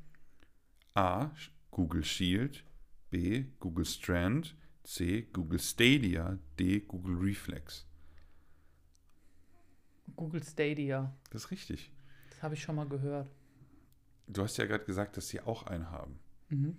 [0.95, 1.31] A.
[1.71, 2.65] Google Shield.
[3.11, 3.45] B.
[3.61, 4.57] Google Strand.
[4.85, 5.23] C.
[5.33, 6.39] Google Stadia.
[6.59, 6.81] D.
[6.81, 7.87] Google Reflex.
[10.15, 11.12] Google Stadia.
[11.31, 11.91] Das ist richtig.
[12.31, 13.29] Das habe ich schon mal gehört.
[14.29, 16.19] Du hast ja gerade gesagt, dass sie auch einen haben.
[16.49, 16.77] Mhm.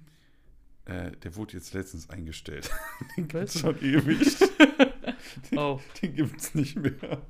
[0.87, 2.69] Äh, der wurde jetzt letztens eingestellt.
[3.17, 3.53] Den Was?
[3.53, 4.37] gibt's schon ewig.
[5.55, 7.21] Oh, Den gibt's nicht mehr.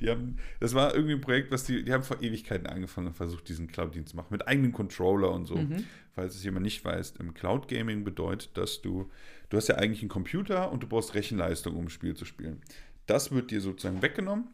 [0.00, 3.14] Die haben, das war irgendwie ein Projekt, was die, die haben vor Ewigkeiten angefangen und
[3.14, 5.56] versucht, diesen Cloud-Dienst zu machen, mit eigenem Controller und so.
[5.56, 5.84] Mhm.
[6.14, 9.10] Falls es jemand nicht weiß, im Cloud Gaming bedeutet, dass du,
[9.48, 12.60] du hast ja eigentlich einen Computer und du brauchst Rechenleistung, um ein Spiel zu spielen.
[13.06, 14.48] Das wird dir sozusagen weggenommen.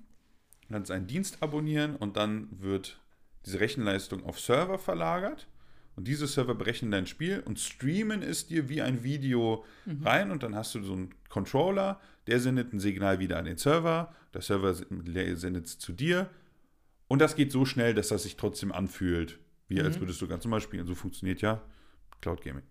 [0.69, 3.01] Du kannst einen Dienst abonnieren und dann wird
[3.45, 5.49] diese Rechenleistung auf Server verlagert.
[6.01, 9.67] Und diese Server berechnen dein Spiel und streamen es dir wie ein Video
[10.03, 10.31] rein.
[10.31, 14.15] Und dann hast du so einen Controller, der sendet ein Signal wieder an den Server.
[14.33, 16.31] Der Server sendet es zu dir.
[17.07, 20.01] Und das geht so schnell, dass das sich trotzdem anfühlt, wie als Mhm.
[20.01, 20.87] würdest du ganz normal spielen.
[20.87, 21.61] So funktioniert ja
[22.23, 22.63] Cloud Gaming.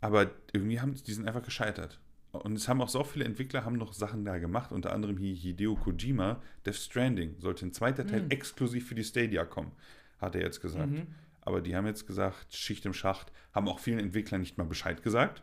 [0.00, 2.00] Aber irgendwie haben die sind einfach gescheitert.
[2.32, 5.34] Und es haben auch so viele Entwickler haben noch Sachen da gemacht, unter anderem hier
[5.34, 6.40] Hideo Kojima.
[6.64, 8.30] Death Stranding sollte ein zweiter Teil Mhm.
[8.30, 9.72] exklusiv für die Stadia kommen,
[10.18, 10.90] hat er jetzt gesagt.
[10.90, 11.08] Mhm.
[11.44, 15.02] Aber die haben jetzt gesagt, Schicht im Schacht, haben auch vielen Entwicklern nicht mal Bescheid
[15.02, 15.42] gesagt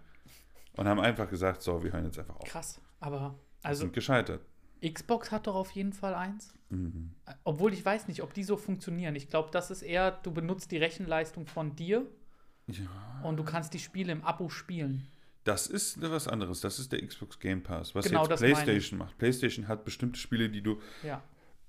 [0.74, 2.48] und haben einfach gesagt, so, wir hören jetzt einfach auf.
[2.48, 2.82] krass.
[3.00, 4.42] Aber, Also, sind gescheitert.
[4.84, 6.56] Xbox hat doch auf jeden Fall eins.
[6.70, 7.12] Mhm.
[7.44, 9.16] Obwohl ich weiß nicht, ob die so funktionieren.
[9.16, 12.08] Ich glaube, das ist eher, du benutzt die Rechenleistung von dir
[12.68, 13.22] Ja.
[13.24, 15.08] und du kannst die Spiele im Abo spielen.
[15.44, 16.62] Das ist was anderes.
[16.62, 17.94] Das ist der Xbox Game Pass.
[17.94, 18.40] Was Genau, jetzt.
[18.40, 19.18] PlayStation macht.
[19.20, 21.22] PlayStation hat bestimmte Spiele, die du Ja.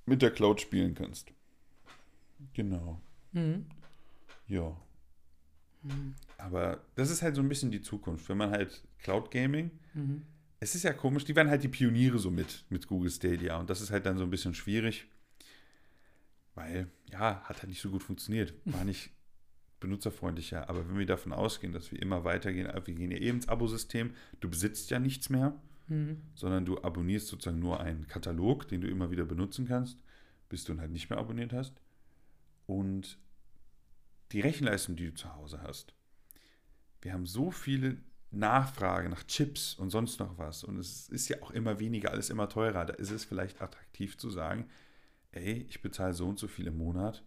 [0.07, 1.33] mit der Cloud spielen kannst.
[2.55, 3.01] Genau.
[3.33, 3.67] Mhm.
[4.53, 4.77] Ja.
[5.83, 6.15] Mhm.
[6.39, 8.29] Aber das ist halt so ein bisschen die Zukunft.
[8.29, 10.23] Wenn man halt Cloud Gaming, Mhm.
[10.61, 13.59] es ist ja komisch, die waren halt die Pioniere so mit, mit Google Stadia.
[13.59, 15.07] Und das ist halt dann so ein bisschen schwierig,
[16.55, 18.55] weil, ja, hat halt nicht so gut funktioniert.
[18.65, 19.11] War nicht
[19.81, 20.69] benutzerfreundlicher.
[20.69, 23.49] Aber wenn wir davon ausgehen, dass wir immer weitergehen, äh, wir gehen ja eben ins
[23.49, 25.55] Abo-System, du besitzt ja nichts mehr,
[25.89, 26.19] Mhm.
[26.37, 29.99] sondern du abonnierst sozusagen nur einen Katalog, den du immer wieder benutzen kannst,
[30.49, 31.75] bis du ihn halt nicht mehr abonniert hast.
[32.67, 33.19] Und
[34.33, 35.95] die Rechenleistung, die du zu Hause hast.
[37.01, 37.99] Wir haben so viele
[38.31, 40.65] Nachfrage nach Chips und sonst noch was.
[40.65, 42.87] Und es ist ja auch immer weniger, alles immer teurer.
[42.87, 44.69] Da ist es vielleicht attraktiv zu sagen,
[45.33, 47.23] ey, ich bezahle so und so viel im Monat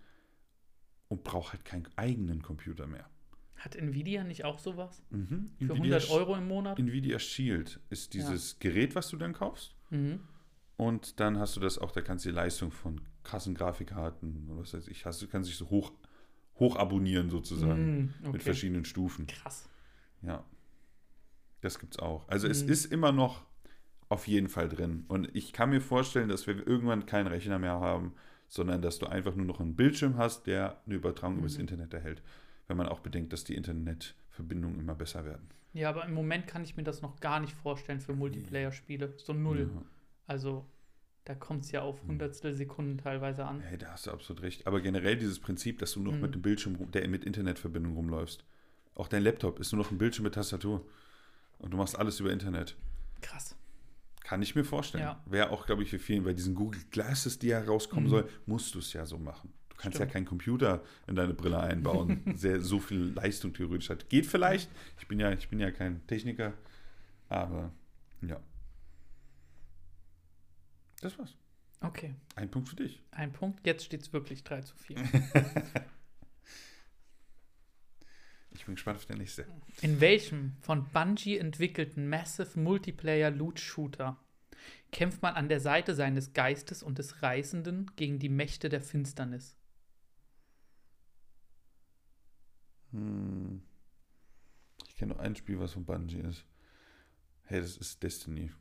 [1.08, 3.10] und brauche halt keinen eigenen Computer mehr.
[3.56, 5.04] Hat Nvidia nicht auch sowas?
[5.12, 5.52] Mhm.
[5.58, 6.80] Für Nvidia 100 Euro im Monat?
[6.80, 9.76] Nvidia Shield ist dieses Gerät, was du dann kaufst.
[9.92, 10.20] Mhm.
[10.78, 14.58] Und dann hast du das auch, da kannst du die Leistung von krassen Grafikkarten und
[14.60, 15.94] was weiß ich, hast, du kannst dich so hoch,
[16.60, 18.40] hoch abonnieren sozusagen mit Okay.
[18.40, 19.28] verschiedenen Stufen.
[19.28, 19.68] Krass.
[20.22, 20.44] Ja.
[21.62, 22.28] Das gibt's auch.
[22.30, 22.70] Also es Mhm.
[22.72, 23.44] ist immer noch
[24.10, 25.06] auf jeden Fall drin.
[25.08, 28.14] Und ich kann mir vorstellen, dass wir irgendwann keinen Rechner mehr haben,
[28.48, 31.62] sondern dass du einfach nur noch einen Bildschirm hast, der eine Übertragung übers Mhm.
[31.62, 32.22] Internet erhält.
[32.68, 35.50] Wenn man auch bedenkt, dass die Internetverbindungen immer besser werden.
[35.74, 39.14] Ja, aber im Moment kann ich mir das noch gar nicht vorstellen für Multiplayer-Spiele.
[39.18, 39.70] So null.
[39.74, 39.82] Ja.
[40.28, 40.66] Also,
[41.26, 42.10] da kommt es ja auf Mhm.
[42.10, 43.60] Hundertstel Sekunden teilweise an.
[43.62, 44.66] Hey, da hast du absolut recht.
[44.68, 46.26] Aber generell dieses Prinzip, dass du nur noch Mhm.
[46.26, 48.44] mit dem Bildschirm, der mit Internetverbindung rumläufst.
[48.96, 50.86] Auch dein Laptop ist nur noch ein Bildschirm mit Tastatur.
[51.60, 52.76] Und du machst alles über Internet.
[53.22, 53.56] Krass.
[54.24, 55.04] Kann ich mir vorstellen.
[55.04, 55.22] Ja.
[55.26, 58.10] Wäre auch, glaube ich, für vielen, bei diesen Google Glasses, die ja rauskommen Mhm.
[58.10, 59.52] soll, musst du es ja so machen.
[59.70, 60.10] Du kannst Stimmt.
[60.10, 64.10] ja keinen Computer in deine Brille einbauen, der so viel Leistung theoretisch hat.
[64.10, 64.70] Geht vielleicht.
[65.00, 66.54] Ich bin ja, ich bin ja kein Techniker.
[67.30, 67.72] Aber
[68.22, 68.40] ja.
[71.06, 71.38] Das war's.
[71.82, 73.00] Okay, Ein Punkt für dich.
[73.12, 73.64] ein Punkt.
[73.64, 74.98] Jetzt steht es wirklich 3 zu 4.
[78.52, 79.46] Ich bin gespannt auf der nächste.
[79.82, 84.18] In welchem von Bungie entwickelten Massive Multiplayer Loot Shooter
[84.92, 89.58] kämpft man an der Seite seines Geistes und des Reißenden gegen die Mächte der Finsternis?
[92.92, 93.62] Hm.
[94.88, 96.46] Ich kenne nur ein Spiel, was von Bungie ist.
[97.44, 98.52] Hey, das ist Destiny.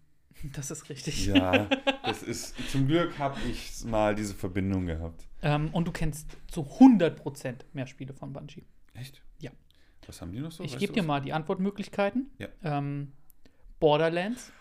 [0.52, 1.26] Das ist richtig.
[1.26, 1.68] Ja,
[2.02, 2.54] das ist.
[2.70, 5.26] Zum Glück habe ich mal diese Verbindung gehabt.
[5.42, 8.64] Ähm, und du kennst zu 100% mehr Spiele von Bungie.
[8.94, 9.22] Echt?
[9.38, 9.50] Ja.
[10.06, 10.64] Was haben die noch so?
[10.64, 11.06] ich gebe dir was?
[11.06, 12.30] mal die Antwortmöglichkeiten.
[12.38, 12.48] Ja.
[12.62, 13.12] Ähm,
[13.80, 14.52] Borderlands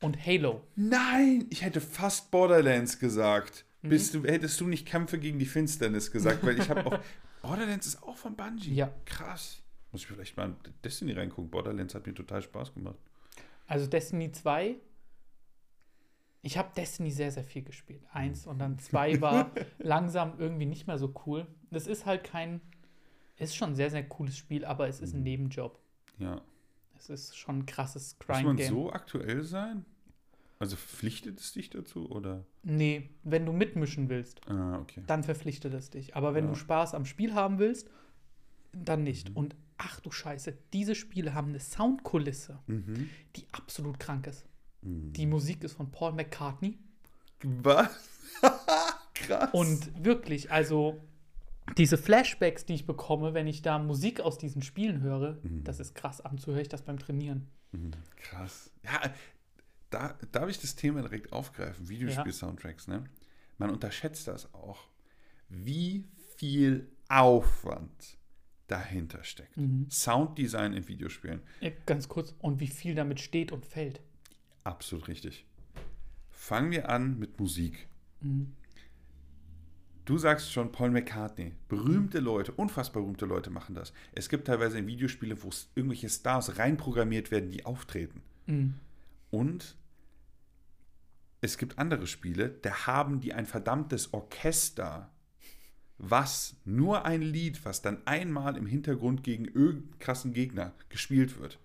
[0.00, 0.62] und Halo.
[0.76, 3.64] Nein, ich hätte fast Borderlands gesagt.
[3.82, 3.88] Mhm.
[3.88, 6.98] Bist du, hättest du nicht Kämpfe gegen die Finsternis gesagt, weil ich habe auch.
[7.42, 8.74] Borderlands ist auch von Bungie.
[8.74, 8.92] Ja.
[9.04, 9.60] Krass.
[9.90, 11.50] Muss ich vielleicht mal in Destiny reingucken.
[11.50, 12.96] Borderlands hat mir total Spaß gemacht.
[13.66, 14.76] Also Destiny 2.
[16.44, 18.02] Ich habe Destiny sehr, sehr viel gespielt.
[18.12, 21.46] Eins und dann zwei war langsam irgendwie nicht mehr so cool.
[21.70, 22.60] Das ist halt kein.
[23.38, 25.24] Ist schon ein sehr, sehr cooles Spiel, aber es ist ein Mhm.
[25.24, 25.78] Nebenjob.
[26.18, 26.40] Ja.
[26.96, 29.84] Es ist schon ein krasses Muss man so aktuell sein?
[30.60, 32.44] Also verpflichtet es dich dazu oder?
[32.62, 35.02] Nee, wenn du mitmischen willst, Ah, okay.
[35.08, 36.14] dann verpflichtet es dich.
[36.14, 36.50] Aber wenn Ja.
[36.50, 37.90] du Spaß am Spiel haben willst,
[38.72, 39.30] dann nicht.
[39.30, 39.36] Mhm.
[39.36, 43.08] Und ach du Scheiße, diese Spiele haben eine Soundkulisse, Mhm.
[43.34, 44.46] die absolut krank ist.
[44.82, 45.12] Mhm.
[45.12, 46.78] Die Musik ist von Paul McCartney.
[47.42, 47.90] Was?
[49.14, 49.50] Krass.
[49.52, 51.00] Und wirklich, also
[51.76, 55.64] diese Flashbacks, die ich bekomme, wenn ich da Musik aus diesen Spielen höre, Mhm.
[55.64, 56.20] das ist krass.
[56.20, 57.46] Ab und zu höre ich das beim Trainieren.
[58.16, 58.70] Krass.
[58.84, 59.00] Ja,
[59.90, 63.04] da darf ich das Thema direkt aufgreifen, Videospiel-Soundtracks, ne?
[63.58, 64.88] Man unterschätzt das auch,
[65.48, 66.04] wie
[66.36, 68.18] viel Aufwand
[68.66, 69.56] dahinter steckt.
[69.56, 69.86] Mhm.
[69.90, 71.42] Sounddesign in Videospielen.
[71.60, 74.00] Ja, ganz kurz, und wie viel damit steht und fällt.
[74.64, 75.44] Absolut richtig.
[76.30, 77.88] Fangen wir an mit Musik.
[78.20, 78.52] Mhm.
[80.04, 81.52] Du sagst schon Paul McCartney.
[81.68, 83.92] Berühmte Leute, unfassbar berühmte Leute machen das.
[84.12, 88.20] Es gibt teilweise in Videospiele, wo irgendwelche Stars reinprogrammiert werden, die auftreten.
[88.46, 88.74] Mhm.
[89.30, 89.76] Und
[91.40, 95.10] es gibt andere Spiele, da haben die ein verdammtes Orchester,
[95.98, 101.58] was nur ein Lied, was dann einmal im Hintergrund gegen irgendeinen krassen Gegner gespielt wird.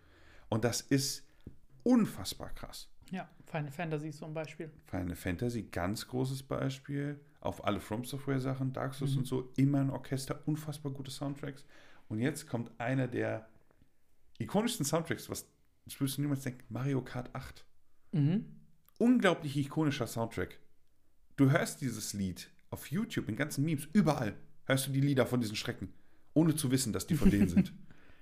[0.49, 1.26] Und das ist
[1.87, 2.89] unfassbar krass.
[3.11, 4.69] Ja, Final Fantasy ist so ein Beispiel.
[4.85, 7.19] Final Fantasy, ganz großes Beispiel.
[7.39, 11.63] Auf alle From Software Sachen, Dark Souls und so, immer ein Orchester, unfassbar gute Soundtracks.
[12.09, 13.47] Und jetzt kommt einer der
[14.39, 15.47] ikonischsten Soundtracks, was
[15.85, 17.63] das würdest du niemals denken, Mario Kart 8.
[18.11, 18.45] Mhm.
[18.97, 20.59] unglaublich ikonischer Soundtrack.
[21.37, 25.39] Du hörst dieses Lied auf YouTube, in ganzen Memes, überall hörst du die Lieder von
[25.39, 25.93] diesen Schrecken,
[26.33, 27.73] ohne zu wissen, dass die von denen sind.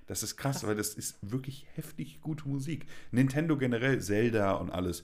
[0.08, 2.86] Das ist krass, weil das ist wirklich heftig gute Musik.
[3.12, 5.04] Nintendo generell, Zelda und alles.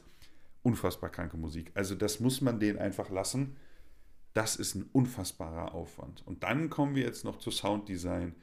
[0.64, 1.72] Unfassbar kranke Musik.
[1.74, 3.58] Also das muss man denen einfach lassen.
[4.34, 6.26] Das ist ein unfassbarer Aufwand.
[6.28, 8.36] Und dann kommen wir jetzt noch zu Sounddesign.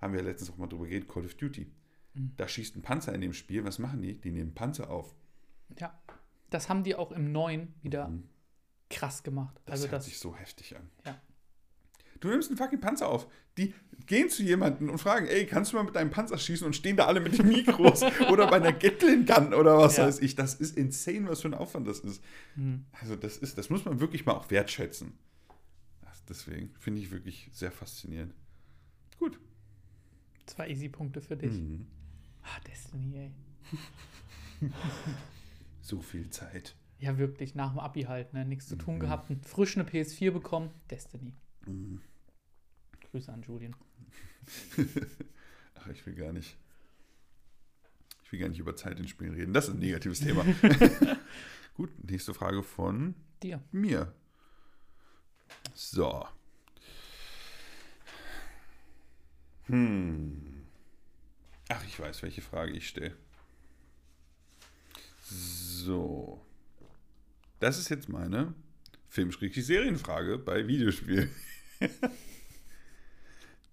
[0.00, 1.70] Haben wir letztens auch mal drüber geredet, Call of Duty.
[2.14, 3.64] Da schießt ein Panzer in dem Spiel.
[3.64, 4.20] Was machen die?
[4.20, 5.14] Die nehmen Panzer auf.
[5.78, 5.98] Ja.
[6.50, 8.28] Das haben die auch im neuen wieder Mhm.
[8.90, 9.58] krass gemacht.
[9.64, 10.90] Das also hört das, sich so heftig an.
[11.06, 11.18] ja.
[12.22, 13.26] Du nimmst einen fucking Panzer auf.
[13.58, 13.74] Die
[14.06, 16.96] gehen zu jemandem und fragen, ey, kannst du mal mit deinem Panzer schießen und stehen
[16.96, 20.06] da alle mit den Mikros oder bei einer Gatling Gun oder was Ja.
[20.06, 20.34] weiß ich.
[20.36, 22.22] Das ist insane, was für ein Aufwand das ist.
[22.56, 22.86] Mhm.
[23.00, 25.12] Also das ist, das muss man wirklich mal auch wertschätzen.
[26.28, 28.32] Deswegen finde ich wirklich sehr faszinierend.
[29.18, 29.38] Gut.
[30.46, 31.52] Zwei Easy-Punkte für dich.
[31.52, 31.86] Mhm.
[32.42, 33.32] Ah, Destiny, ey.
[35.80, 36.76] So viel Zeit.
[36.98, 38.44] Ja, wirklich, nach dem Abi halt, ne?
[38.44, 39.00] Nichts zu tun Mhm.
[39.00, 39.32] gehabt.
[39.46, 40.70] Frisch eine PS4 bekommen.
[40.90, 41.34] Destiny.
[41.66, 42.00] Mhm.
[43.12, 43.76] Grüße an Julian.
[45.74, 46.56] Ach, ich will gar nicht.
[48.24, 49.52] Ich will gar nicht über Zeit in Spielen reden.
[49.52, 50.44] Das ist ein negatives Thema.
[51.74, 53.62] Gut, nächste Frage von Dir.
[53.70, 54.14] mir.
[55.74, 56.26] So.
[59.66, 60.64] Hm.
[61.68, 63.14] Ach, ich weiß, welche Frage ich stelle.
[65.28, 66.40] So.
[67.60, 68.54] Das ist jetzt meine
[69.08, 71.30] Film-Serienfrage bei Videospielen.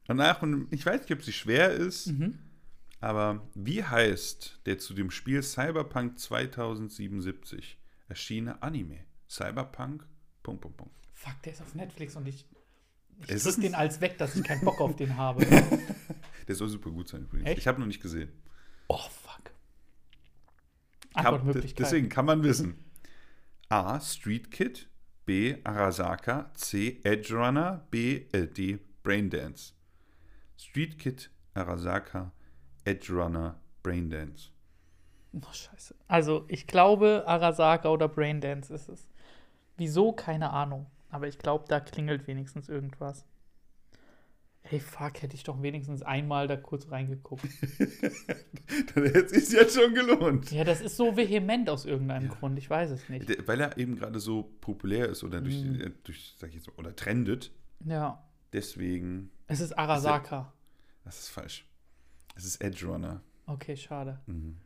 [0.09, 2.39] Danach, und ich weiß nicht, ob sie schwer ist, Mhm.
[2.99, 7.77] aber wie heißt der zu dem Spiel Cyberpunk 2077
[8.09, 8.99] erschienene Anime?
[9.29, 10.05] Cyberpunk.
[10.43, 10.93] Punkt, Punkt, Punkt.
[11.13, 12.45] Fuck, der ist auf Netflix und ich,
[13.23, 15.45] ich Ist drück den als weg, dass ich keinen Bock auf den habe.
[16.47, 17.47] Der soll super gut sein übrigens.
[17.47, 17.59] Echt?
[17.59, 18.31] Ich habe noch nicht gesehen.
[18.87, 19.51] Oh, fuck.
[21.13, 21.83] Kann, Antwortmöglichkeiten.
[21.83, 22.83] deswegen kann man wissen.
[23.67, 23.99] A.
[23.99, 24.89] Street Kid.
[25.25, 25.57] B.
[25.63, 26.49] Arasaka.
[26.55, 26.99] C.
[27.03, 27.85] Edge Runner.
[27.91, 28.25] B.
[28.31, 28.79] Äh, D.
[29.03, 29.73] Braindance.
[30.59, 32.33] Street Kid, Arasaka,
[32.83, 34.49] Edge Runner, Braindance.
[35.33, 35.95] Oh, scheiße.
[36.09, 39.07] Also, ich glaube, Arasaka oder Braindance ist es.
[39.77, 40.11] Wieso?
[40.11, 40.87] Keine Ahnung.
[41.09, 43.25] Aber ich glaube, da klingelt wenigstens irgendwas.
[44.63, 47.43] Ey, fuck, hätte ich doch wenigstens einmal da kurz reingeguckt.
[48.93, 50.51] Dann hätte es sich jetzt schon gelohnt.
[50.51, 52.59] Ja, das ist so vehement aus irgendeinem Grund.
[52.59, 53.47] Ich weiß es nicht.
[53.47, 56.75] Weil er eben gerade so populär ist oder durch, äh, durch sag ich jetzt mal,
[56.75, 57.51] oder trendet.
[57.85, 58.28] Ja.
[58.53, 60.53] Deswegen, Es ist Arasaka.
[61.03, 61.65] das ist falsch.
[62.35, 63.21] Es ist Edge Runner.
[63.45, 64.19] Okay, schade.
[64.27, 64.57] Mhm.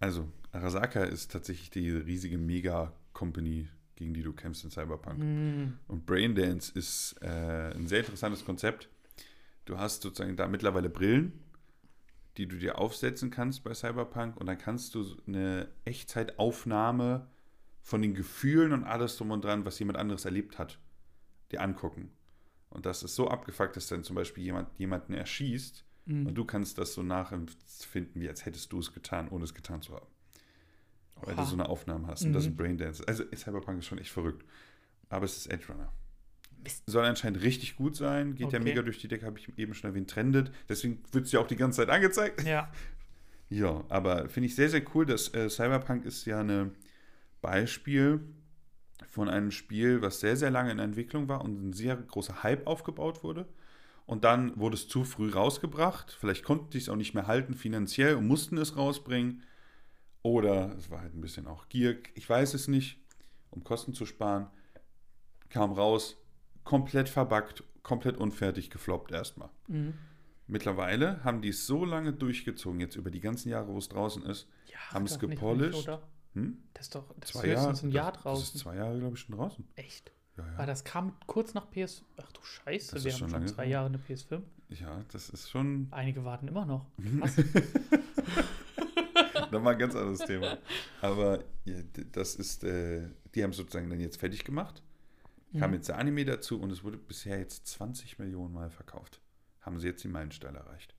[0.00, 5.18] Also, Arasaka ist tatsächlich die riesige Mega-Company, gegen die du kämpfst in Cyberpunk.
[5.18, 5.78] Hm.
[5.88, 8.88] Und Braindance ist äh, ein sehr interessantes Konzept.
[9.64, 11.32] Du hast sozusagen da mittlerweile Brillen,
[12.36, 17.26] die du dir aufsetzen kannst bei Cyberpunk und dann kannst du eine Echtzeitaufnahme
[17.82, 20.78] von den Gefühlen und alles drum und dran, was jemand anderes erlebt hat,
[21.50, 22.12] dir angucken.
[22.70, 26.26] Und das ist so abgefuckt, dass dann zum Beispiel jemand jemanden erschießt Hm.
[26.26, 29.82] und du kannst das so nachempfinden, wie als hättest du es getan, ohne es getan
[29.82, 30.06] zu haben.
[31.22, 32.24] Weil du so eine Aufnahme hast.
[32.24, 32.50] Und das Mhm.
[32.50, 33.04] ist Braindance.
[33.08, 34.44] Also Cyberpunk ist schon echt verrückt.
[35.08, 35.92] Aber es ist Edge Runner.
[36.86, 38.34] Soll anscheinend richtig gut sein.
[38.34, 38.64] Geht ja Okay.
[38.68, 40.52] mega durch die Decke, habe ich eben schon erwähnt, trendet.
[40.68, 42.42] Deswegen wird es ja auch die ganze Zeit angezeigt.
[42.44, 42.70] Ja.
[43.50, 46.72] Ja, aber finde ich sehr, sehr cool, dass äh, Cyberpunk ist ja ein
[47.40, 48.20] Beispiel
[49.06, 52.66] von einem Spiel, was sehr, sehr lange in Entwicklung war und ein sehr großer Hype
[52.66, 53.46] aufgebaut wurde.
[54.06, 56.16] Und dann wurde es zu früh rausgebracht.
[56.18, 59.42] Vielleicht konnten die es auch nicht mehr halten finanziell und mussten es rausbringen.
[60.22, 61.98] Oder es war halt ein bisschen auch Gier.
[62.14, 62.98] Ich weiß es nicht.
[63.50, 64.46] um Kosten zu sparen.
[65.48, 66.16] Kam raus,
[66.64, 69.48] komplett verbuggt, komplett unfertig, gefloppt erstmal.
[69.68, 69.94] Mhm.
[70.46, 74.22] Mittlerweile haben die es so lange durchgezogen, jetzt über die ganzen Jahre, wo es draußen
[74.24, 74.48] ist.
[74.70, 75.88] Ja, Haben es gepolished?
[75.88, 75.98] Nicht?
[76.44, 76.58] Hm?
[76.74, 78.54] Das ist doch das Zwei ist höchstens ein Jahr das, das draußen.
[78.56, 79.68] ist zwei Jahre, glaube ich, schon draußen.
[79.76, 80.12] Echt?
[80.36, 80.66] Ja, ja.
[80.66, 82.02] das kam kurz nach PS.
[82.16, 83.66] Ach du Scheiße, Das wir ist haben schon zwei.
[83.66, 84.40] Jahre eine PS5.
[84.70, 86.86] Ja, das ist schon Einige warten immer noch.
[89.50, 90.58] nochmal ein ganz anderes Thema.
[91.00, 91.76] Aber ja,
[92.12, 94.82] das ist, äh, die haben es sozusagen dann jetzt fertig gemacht.
[95.58, 95.76] Kam Mhm.
[95.76, 99.20] jetzt der Anime dazu und es wurde bisher jetzt 20 Millionen Mal verkauft.
[99.62, 100.94] Haben sie jetzt den Meilenstein erreicht.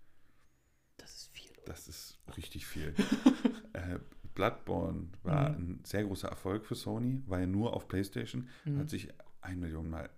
[0.98, 1.52] Das ist viel.
[1.66, 2.96] Das ist richtig viel.
[3.74, 4.00] äh,
[4.36, 5.56] Bloodborne war Mhm.
[5.56, 8.80] ein sehr großer Erfolg für Sony, war ja nur auf PlayStation, Mhm.
[8.80, 9.10] hat sich
[9.42, 10.10] ein Million Mal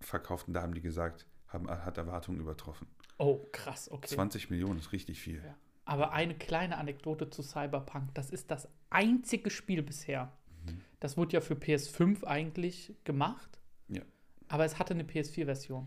[0.00, 2.86] verkauft und da haben die gesagt, haben, hat Erwartungen übertroffen.
[3.18, 4.14] Oh, krass, okay.
[4.14, 5.36] 20 Millionen ist richtig viel.
[5.44, 5.54] Ja.
[5.84, 8.12] Aber eine kleine Anekdote zu Cyberpunk.
[8.14, 10.32] Das ist das einzige Spiel bisher.
[10.66, 10.80] Mhm.
[11.00, 13.60] Das wurde ja für PS5 eigentlich gemacht.
[13.88, 14.02] Ja.
[14.48, 15.86] Aber es hatte eine PS4-Version.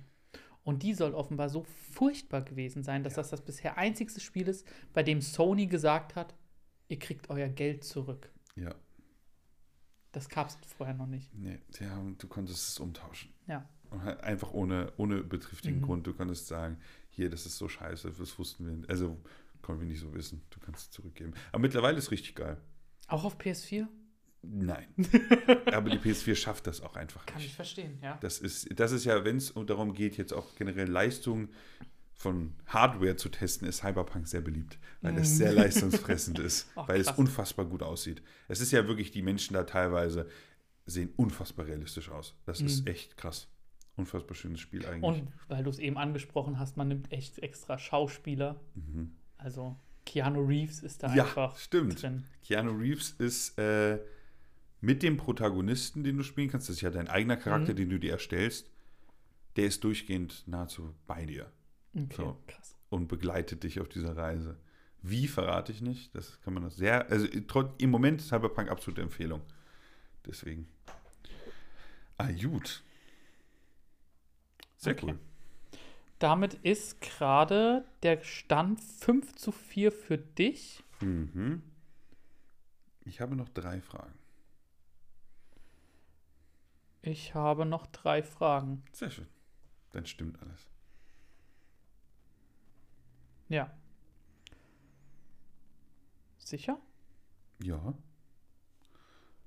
[0.63, 3.21] Und die soll offenbar so furchtbar gewesen sein, dass Ja.
[3.21, 6.33] das das bisher einzigste Spiel ist, bei dem Sony gesagt hat,
[6.87, 8.29] ihr kriegt euer Geld zurück.
[8.55, 8.73] Ja,
[10.11, 11.33] Das gab es vorher noch nicht.
[11.35, 13.31] nee, die haben, du konntest es umtauschen.
[13.47, 13.67] Ja.
[14.03, 15.83] Halt Einfach ohne, ohne betriftigen Mhm.
[15.83, 16.07] Grund.
[16.07, 16.77] Du konntest sagen,
[17.09, 18.89] hier, das ist so scheiße, das wussten wir nicht.
[18.89, 19.17] Also,
[19.61, 20.43] konnten wir nicht so wissen.
[20.49, 21.33] Du kannst es zurückgeben.
[21.51, 22.57] Aber mittlerweile ist es richtig geil.
[23.07, 23.87] Auch auf PS4?
[24.41, 24.87] Nein.
[25.73, 27.55] Aber die PS4 schafft das auch einfach Kann ich nicht.
[27.55, 28.17] verstehen, ja.
[28.21, 31.49] Das ist, das ist ja, wenn es darum geht, jetzt auch generell Leistung
[32.19, 35.35] von Hardware zu testen, ist Cyberpunk sehr beliebt, weil es Mhm.
[35.35, 37.17] sehr leistungsfressend ist, Ach, weil es krass.
[37.19, 38.23] unfassbar gut aussieht.
[38.47, 40.27] Es ist ja wirklich, die Menschen da teilweise
[40.87, 42.35] sehen unfassbar realistisch aus.
[42.45, 42.87] Das ist Mhm.
[42.91, 43.47] echt krass.
[43.97, 45.03] Unfassbar schönes Spiel eigentlich.
[45.21, 48.59] Und weil du es eben angesprochen hast, man nimmt echt extra Schauspieler.
[48.73, 49.11] Mhm.
[49.37, 49.75] Also
[50.05, 52.01] Keanu Reeves ist da Ja, einfach stimmt.
[52.01, 52.23] drin.
[52.43, 53.99] Keanu Reeves ist äh,
[54.81, 57.77] mit dem Protagonisten, den du spielen kannst, das ist ja dein eigener Charakter, Mhm.
[57.77, 58.71] den du dir erstellst,
[59.55, 61.51] der ist durchgehend nahezu bei dir
[61.97, 62.37] Okay, So.
[62.47, 62.75] krass.
[62.89, 64.57] und begleitet dich auf dieser Reise.
[65.01, 66.13] Wie verrate ich nicht?
[66.15, 67.27] Das kann man das sehr, also
[67.77, 69.41] im Moment ist Cyberpunk absolute Empfehlung.
[70.25, 70.67] Deswegen.
[72.17, 72.83] Ah, gut.
[74.77, 75.05] Sehr Okay.
[75.07, 75.19] cool.
[76.19, 80.83] Damit ist gerade der Stand 5 zu 4 für dich.
[80.99, 81.61] Mhm.
[83.05, 84.13] Ich habe noch drei Fragen.
[87.01, 88.83] Ich habe noch drei Fragen.
[88.91, 89.27] Sehr schön.
[89.91, 90.67] Dann stimmt alles.
[93.49, 93.71] Ja.
[96.37, 96.79] Sicher?
[97.63, 97.93] Ja.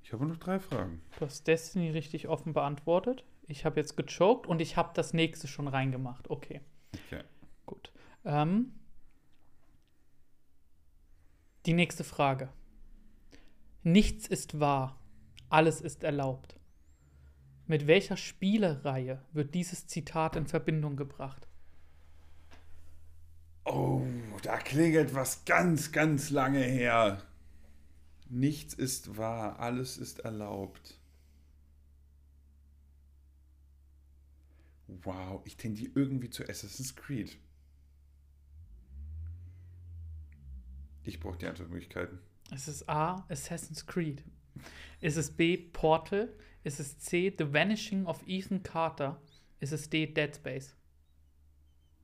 [0.03, 1.03] Ich habe noch drei Fragen.
[1.19, 3.25] Du hast Destiny richtig offen beantwortet.
[3.47, 6.31] Ich habe jetzt gechoked und ich habe das nächste schon reingemacht.
[6.31, 6.61] Okay,
[6.95, 7.23] Okay.
[7.67, 7.93] gut.
[8.25, 8.73] Ähm,
[11.67, 12.53] die nächste Frage.
[13.83, 14.99] Nichts ist wahr,
[15.49, 16.57] alles ist erlaubt.
[17.67, 21.49] Mit welcher Spielereihe wird dieses Zitat in Verbindung gebracht?
[23.72, 24.04] Oh,
[24.42, 27.22] da klingelt was ganz, ganz lange her.
[28.28, 30.98] Nichts ist wahr, alles ist erlaubt.
[34.88, 37.38] Wow, ich tendiere irgendwie zu Assassin's Creed.
[41.04, 42.18] Ich brauche die Antwortmöglichkeiten.
[42.52, 43.24] Ist es A.
[43.28, 44.24] Assassin's Creed?
[45.00, 45.56] Ist es B.
[45.56, 46.35] Portal?
[46.64, 47.33] Ist es C.
[47.38, 49.22] The Vanishing of Ethan Carter?
[49.61, 50.06] Ist es D.
[50.06, 50.74] Dead Space?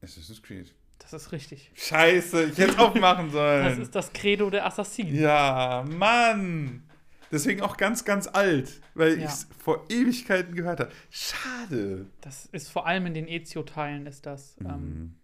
[0.01, 0.73] Assassin's Creed.
[1.11, 1.71] Das ist richtig.
[1.75, 3.65] Scheiße, ich hätte es aufmachen sollen.
[3.65, 5.15] Das ist das Credo der Assassinen.
[5.15, 6.83] Ja, Mann.
[7.31, 9.25] Deswegen auch ganz, ganz alt, weil Ja.
[9.27, 10.93] ich es vor Ewigkeiten gehört habe.
[11.11, 12.07] Schade.
[12.21, 14.57] Das ist vor allem in den Ezio-Teilen ist das.
[14.61, 15.15] Ähm, Mhm.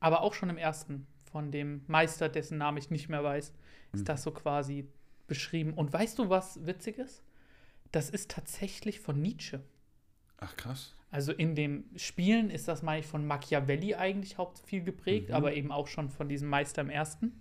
[0.00, 3.52] aber auch schon im ersten von dem Meister, dessen Namen ich nicht mehr weiß,
[3.92, 4.04] ist Mhm.
[4.04, 4.86] das so quasi
[5.28, 5.74] beschrieben.
[5.74, 7.22] Und weißt du, was witzig ist?
[7.92, 9.60] Das ist tatsächlich von Nietzsche.
[10.40, 10.94] Ach, krass.
[11.10, 15.34] Also in dem Spielen ist das, meine ich, von Machiavelli eigentlich haupt viel geprägt, Mhm.
[15.34, 17.32] aber eben auch schon von diesem Meister im ersten.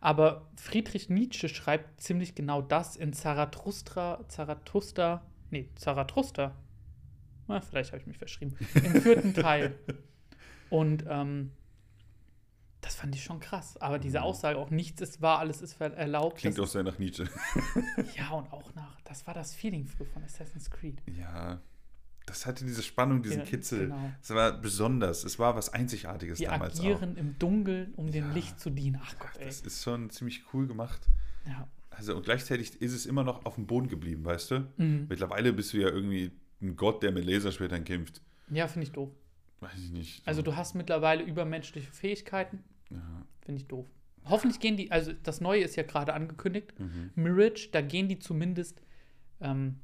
[0.00, 6.54] Aber Friedrich Nietzsche schreibt ziemlich genau das in Zarathustra, Zarathustra, nee, Zarathustra.
[7.48, 8.56] Na, vielleicht habe ich mich verschrieben.
[8.74, 9.78] Im vierten Teil.
[10.68, 11.52] Und ähm,
[12.80, 13.76] das fand ich schon krass.
[13.78, 14.24] Aber diese Mhm.
[14.24, 16.38] Aussage auch, nichts ist wahr, alles ist erlaubt.
[16.38, 17.28] Klingt auch sehr nach Nietzsche.
[18.16, 21.02] ja, und auch nach, das war das Feeling früher von Assassin's Creed.
[21.16, 21.60] Ja,
[22.26, 23.86] das hatte diese Spannung, diesen Ja, Kitzel.
[23.86, 24.10] genau.
[24.20, 25.24] Es war besonders.
[25.24, 26.84] Es war was Einzigartiges Die damals auch.
[26.84, 28.32] agieren im Dunkeln, um dem Ja.
[28.34, 29.00] Licht zu dienen.
[29.02, 31.08] Ach Gott, Ach, das ist schon ziemlich cool gemacht.
[31.46, 31.68] Ja.
[31.90, 34.66] Also, und gleichzeitig ist es immer noch auf dem Boden geblieben, weißt du?
[34.76, 35.06] Mhm.
[35.08, 38.20] Mittlerweile bist du ja irgendwie ein Gott, der mit Laserschwertern kämpft.
[38.50, 39.10] ja, finde ich doof.
[39.60, 40.26] Weiß ich nicht.
[40.28, 42.62] Also du hast mittlerweile übermenschliche Fähigkeiten.
[42.90, 42.98] Ja.
[43.40, 43.86] Finde ich doof.
[44.26, 46.74] Hoffentlich gehen die, also das Neue ist ja gerade angekündigt.
[46.78, 47.10] Mhm.
[47.14, 48.82] Mirage, da gehen die zumindest
[49.40, 49.76] ähm,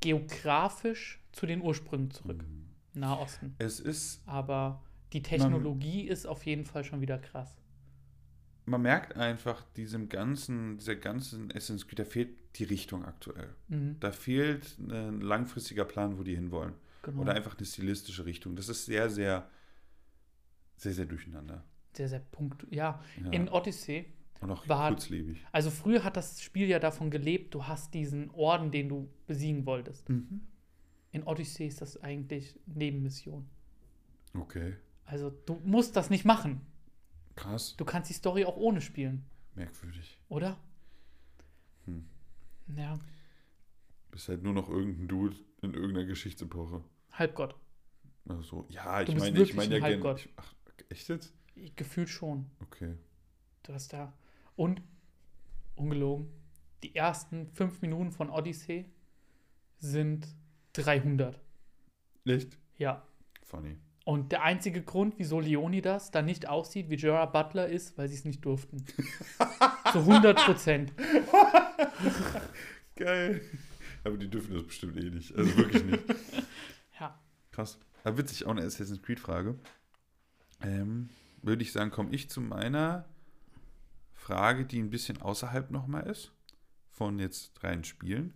[0.00, 2.42] geografisch zu den Ursprüngen zurück.
[2.42, 2.66] Mhm.
[3.00, 3.54] Nahosten.
[3.58, 7.56] Es ist, Aber die Technologie ist auf jeden Fall schon wieder krass.
[8.66, 13.48] man merkt einfach diesem ganzen, dieser ganzen Creed, da fehlt die Richtung aktuell.
[13.68, 16.74] Mhm, Da fehlt ein langfristiger Plan, wo die hinwollen.
[17.02, 17.22] genau.
[17.22, 18.54] Oder einfach eine stilistische Richtung.
[18.56, 19.48] Das ist sehr, sehr,
[20.76, 21.64] sehr, sehr durcheinander.
[21.92, 22.66] sehr, sehr punkt.
[22.70, 23.30] Ja, Ja.
[23.32, 24.06] in Odyssey.
[24.40, 25.44] Und auch war- kurzlebig.
[25.52, 29.66] Also früher hat das Spiel ja davon gelebt, du hast diesen Orden, den du besiegen
[29.66, 30.08] wolltest.
[30.08, 30.40] Mhm.
[31.12, 33.48] In Odyssey ist das eigentlich Nebenmission.
[34.34, 34.76] Okay.
[35.04, 36.60] Also du musst das nicht machen.
[37.34, 37.76] Krass.
[37.76, 40.18] Du kannst die Story auch ohne spielen, Merkwürdig.
[40.28, 40.58] oder?
[41.86, 42.04] Hm.
[42.76, 42.98] Ja,
[44.10, 46.82] Bist halt nur noch irgendein Dude in irgendeiner Geschichtsepoche.
[47.12, 47.54] Halbgott.
[48.28, 50.14] Also so, ja, ich Du meine, ich meine ein ja gerne.
[50.20, 50.54] Ich- Ach,
[50.88, 51.32] echt jetzt?
[51.76, 52.46] Gefühlt schon.
[52.62, 52.94] Okay.
[53.64, 54.12] Du hast da.
[54.56, 54.82] Und,
[55.74, 56.28] ungelogen,
[56.82, 58.86] die ersten fünf Minuten von Odyssey
[59.78, 60.28] sind
[60.72, 61.40] 300.
[62.26, 62.58] Echt?
[62.76, 63.02] Ja.
[63.42, 63.78] Funny.
[64.04, 68.14] Und der einzige Grund, wieso Leonidas da nicht aussieht wie Gerard Butler, ist, weil sie
[68.14, 68.84] es nicht durften.
[69.92, 70.92] Zu 100 Prozent.
[72.96, 73.42] Geil.
[74.04, 75.34] Aber die dürfen das bestimmt eh nicht.
[75.36, 76.02] Also wirklich nicht.
[76.98, 77.18] Ja.
[77.50, 77.78] Krass.
[78.04, 79.58] Aber witzig, auch eine Assassin's Creed-Frage.
[80.62, 81.08] Ähm,
[81.42, 83.06] würde ich sagen, komme ich zu meiner
[84.12, 86.32] Frage, die ein bisschen außerhalb nochmal ist,
[86.90, 88.34] von jetzt rein Spielen.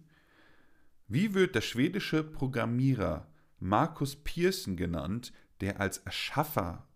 [1.07, 3.27] Wie wird der schwedische Programmierer
[3.59, 6.87] Markus Pearson genannt, der als Erschaffer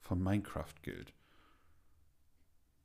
[0.00, 1.14] von Minecraft gilt?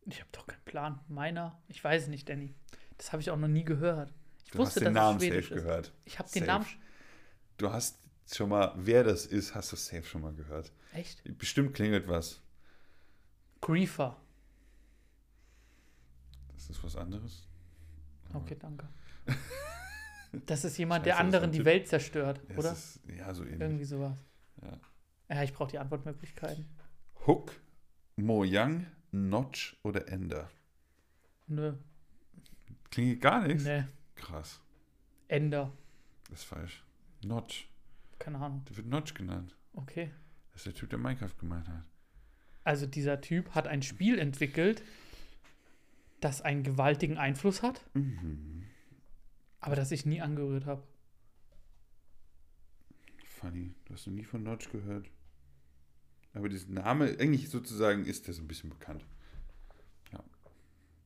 [0.05, 0.99] Ich habe doch keinen Plan.
[1.07, 1.61] Meiner?
[1.67, 2.55] Ich weiß es nicht, Danny.
[2.97, 4.13] Das habe ich auch noch nie gehört.
[4.45, 5.49] Ich Du wusste, hast den dass Namen safe ist.
[5.49, 5.93] gehört.
[6.05, 6.45] Ich habe den.
[6.45, 6.65] Namen.
[7.57, 7.99] Du hast
[8.31, 10.71] schon mal, wer das ist, hast du safe schon mal gehört.
[10.93, 11.21] Echt?
[11.37, 12.41] Bestimmt klingelt was.
[13.59, 14.15] Griefer.
[16.53, 17.47] Das ist was anderes.
[18.33, 18.87] Okay, danke.
[20.31, 21.63] Das ist jemand, der anderen die.
[21.65, 22.71] Welt zerstört, Ja, oder?
[22.71, 23.61] Ist, ja, so ähnlich.
[23.61, 24.17] Irgendwie sowas.
[24.61, 24.79] Ja.
[25.35, 26.65] Ja, ich brauche die Antwortmöglichkeiten.
[27.25, 27.53] Hook,
[28.15, 30.49] Mojang, Notch oder Ender?
[31.47, 31.73] Nö.
[32.91, 33.63] Klingt gar nichts.
[33.63, 33.85] Nee.
[34.15, 34.61] Krass.
[35.27, 35.71] Ender.
[36.29, 36.83] Das ist falsch.
[37.25, 37.67] Notch.
[38.19, 38.63] Keine Ahnung.
[38.69, 39.55] Der wird Notch genannt.
[39.73, 40.11] Okay.
[40.51, 41.83] Das ist der Typ, der Minecraft gemeint hat.
[42.63, 44.83] Also dieser Typ hat ein Spiel entwickelt,
[46.19, 48.63] das einen gewaltigen Einfluss hat, Mhm.
[49.67, 50.81] Aber das ich nie angerührt habe.
[53.25, 53.75] Funny.
[53.83, 55.11] Du hast noch nie von Notch gehört.
[56.33, 59.05] Aber dieser Name, eigentlich sozusagen, ist der so ein bisschen bekannt.
[60.13, 60.23] Ja.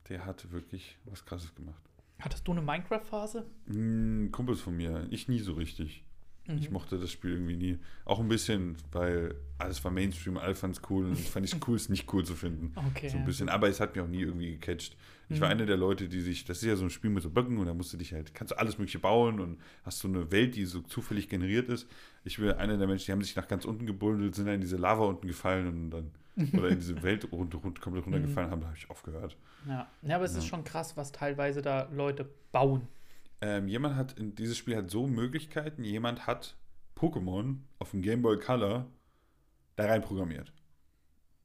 [0.08, 1.82] Der hat wirklich was Krasses gemacht.
[2.20, 3.50] Hattest du eine Minecraft-Phase?
[3.66, 6.04] Hm, Kumpels von mir, ich nie so richtig.
[6.46, 6.58] Mhm.
[6.58, 7.78] Ich mochte das Spiel irgendwie nie.
[8.04, 11.60] Auch ein bisschen, weil alles war Mainstream, alle fanden es cool und fand ich es
[11.68, 12.72] cool, es nicht cool zu finden.
[12.90, 13.08] Okay.
[13.08, 14.96] So ein bisschen, aber es hat mich auch nie irgendwie gecatcht.
[15.28, 15.52] Ich war Mhm.
[15.52, 17.66] einer der Leute, die sich, das ist ja so ein Spiel mit so Böcken und
[17.66, 20.56] da musst du dich halt, kannst du alles mögliche bauen und hast so eine Welt,
[20.56, 21.86] die so zufällig generiert ist.
[22.24, 24.60] Ich bin einer der Menschen, die haben sich nach ganz unten gebuddelt, sind dann in
[24.60, 26.10] diese Lava unten gefallen und dann,
[26.54, 29.36] oder in diese Welt rund, rund, komplett runtergefallen haben, da habe ich aufgehört.
[29.68, 29.86] Ja.
[30.02, 30.48] ja, aber es ist Ja.
[30.50, 32.88] schon krass, was teilweise da Leute bauen.
[33.42, 36.56] Ähm, jemand hat, in dieses Spiel hat so Möglichkeiten, jemand hat
[36.96, 38.86] Pokémon auf dem Game Boy Color
[39.76, 40.52] da rein programmiert.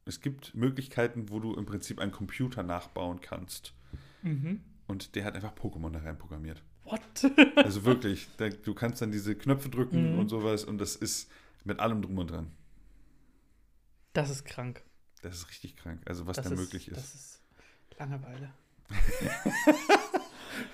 [0.04, 3.74] Es gibt Möglichkeiten, wo du im Prinzip einen Computer nachbauen kannst.
[4.22, 4.62] Mhm.
[4.86, 6.62] Und der hat einfach Pokémon da rein programmiert.
[6.84, 7.00] What?
[7.56, 10.18] Also wirklich, da, du kannst dann diese Knöpfe drücken Mhm.
[10.20, 11.28] und sowas und das ist
[11.64, 12.52] mit allem drum und dran.
[14.12, 14.82] Das ist krank.
[15.22, 16.00] Das ist richtig krank.
[16.06, 16.96] Also was das da ist, möglich ist.
[16.96, 17.42] Das ist
[17.98, 18.54] Langeweile.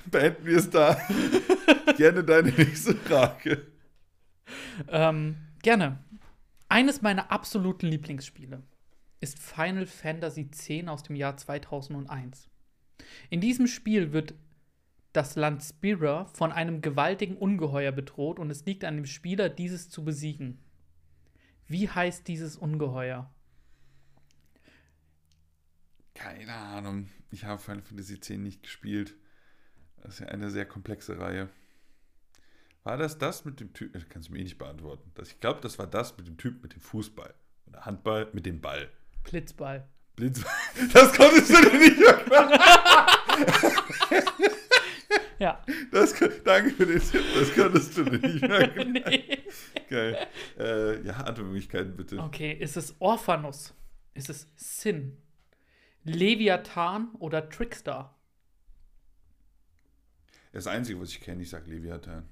[0.11, 1.00] Beenden wir es da.
[1.96, 3.66] Gerne deine nächste Frage.
[4.88, 5.98] Ähm, gerne.
[6.68, 8.62] Eines meiner absoluten Lieblingsspiele
[9.20, 12.50] ist Final Fantasy X aus dem Jahr 2001.
[13.30, 14.34] In diesem Spiel wird
[15.12, 19.88] das Land Spira von einem gewaltigen Ungeheuer bedroht und es liegt an dem Spieler, dieses
[19.88, 20.59] zu besiegen.
[21.68, 23.32] Wie heißt dieses Ungeheuer?
[26.14, 27.09] Keine Ahnung.
[27.30, 29.16] Ich habe Final Fantasy X nicht gespielt.
[30.05, 31.48] Das ist ja eine sehr komplexe Reihe.
[32.84, 33.94] War das das mit dem Typ?
[33.94, 35.11] Das kannst du mir eh nicht beantworten.
[35.14, 37.32] Das, ich glaube, das war das mit dem Typ mit dem Fußball.
[37.66, 38.90] Oder Handball mit dem Ball.
[39.24, 39.88] Blitzball.
[40.14, 40.44] Blitz.
[40.92, 42.61] Das konntest du dir nicht merken.
[45.38, 45.62] Ja.
[45.90, 47.24] Das, danke für den Tipp.
[47.34, 48.92] Das konntest du dir nicht merken.
[48.92, 49.38] nee.
[49.88, 50.26] Geil.
[50.59, 52.18] Äh, ja, Antwortmöglichkeiten bitte.
[52.18, 53.74] Okay, ist es Orphanus?
[54.14, 55.16] Ist es Sin?
[56.05, 58.14] Leviathan oder Trickstar?
[60.55, 62.24] Das Einzige, was ich kenne, ich sage Leviathan.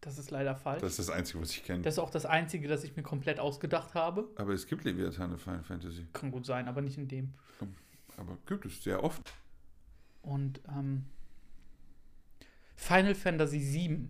[0.00, 0.80] Das ist leider falsch.
[0.80, 1.82] Das ist das Einzige, was ich kenne.
[1.82, 4.28] Das ist auch das Einzige, das ich mir komplett ausgedacht habe.
[4.36, 6.06] Aber es gibt Leviathan in Final Fantasy.
[6.12, 7.34] Kann gut sein, aber nicht in dem.
[8.16, 9.32] Aber gibt es sehr oft.
[10.22, 11.04] Und ähm,
[12.76, 14.08] Final Fantasy VII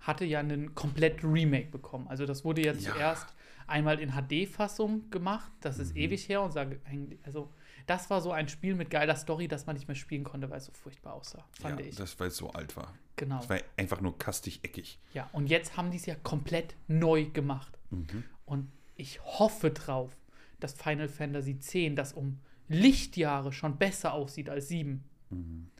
[0.00, 2.06] hatte ja einen komplett Remake bekommen.
[2.08, 2.92] Also das wurde ja, Ja.
[2.92, 3.34] zuerst
[3.66, 5.50] einmal in HD-Fassung gemacht.
[5.60, 7.52] Das ist ewig her und sage eigentlich, also
[7.86, 10.58] das war so ein Spiel mit geiler Story, das man nicht mehr spielen konnte, weil
[10.58, 11.96] es so furchtbar aussah, fand ja, ich.
[11.96, 12.92] das, weil es so alt war.
[13.16, 13.38] genau.
[13.38, 14.98] Das war einfach nur kastig-eckig.
[15.12, 17.78] Ja, und jetzt haben die es ja komplett neu gemacht.
[17.90, 18.24] Mhm.
[18.46, 20.16] Und ich hoffe drauf,
[20.60, 25.70] dass Final Fantasy X, das um Lichtjahre schon besser aussieht als 7, Mhm.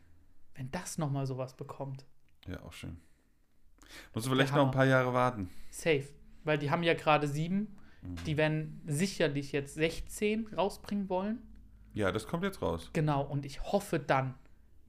[0.54, 2.04] wenn das nochmal sowas bekommt.
[2.46, 2.96] Ja, auch schön.
[4.12, 5.48] Musst du vielleicht noch ein paar Jahre warten.
[5.70, 6.04] Safe.
[6.44, 7.76] Weil die haben ja gerade 7.
[8.02, 8.16] Mhm.
[8.26, 11.38] Die werden sicherlich jetzt 16 rausbringen wollen.
[11.94, 12.90] Ja, das kommt jetzt raus.
[12.92, 13.22] Genau.
[13.24, 14.34] Und ich hoffe dann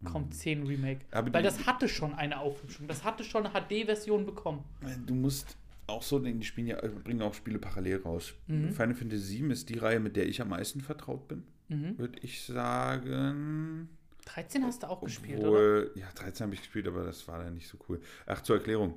[0.04, 1.00] kommt 10 Remake.
[1.00, 1.14] Mhm.
[1.14, 2.88] Aber Weil das hatte schon eine Aufhübschung.
[2.88, 4.64] Das hatte schon eine HD-Version bekommen.
[5.06, 8.34] Du musst auch so denken, die spielen ja, äh, bringen auch Spiele parallel raus.
[8.48, 8.72] Mhm.
[8.72, 11.98] Final Fantasy VII ist die Reihe, mit der ich am meisten vertraut bin, Mhm.
[11.98, 13.90] würde ich sagen.
[14.26, 15.48] 13 hast du auch gespielt, oder?
[15.50, 18.02] Obwohl, ja, 13 habe ich gespielt, aber das war dann nicht so cool.
[18.26, 18.96] Ach, zur Erklärung.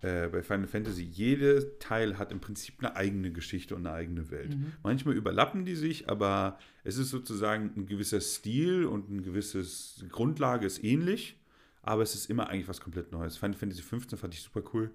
[0.00, 4.30] Äh, bei Final Fantasy, jeder Teil hat im Prinzip eine eigene Geschichte und eine eigene
[4.30, 4.56] Welt.
[4.56, 4.72] Mhm.
[4.84, 10.66] Manchmal überlappen die sich, aber es ist sozusagen ein gewisser Stil und ein gewisses Grundlage
[10.66, 11.40] ist ähnlich,
[11.82, 13.36] aber es ist immer eigentlich was komplett Neues.
[13.36, 14.90] Final Fantasy 15 fand ich super cool.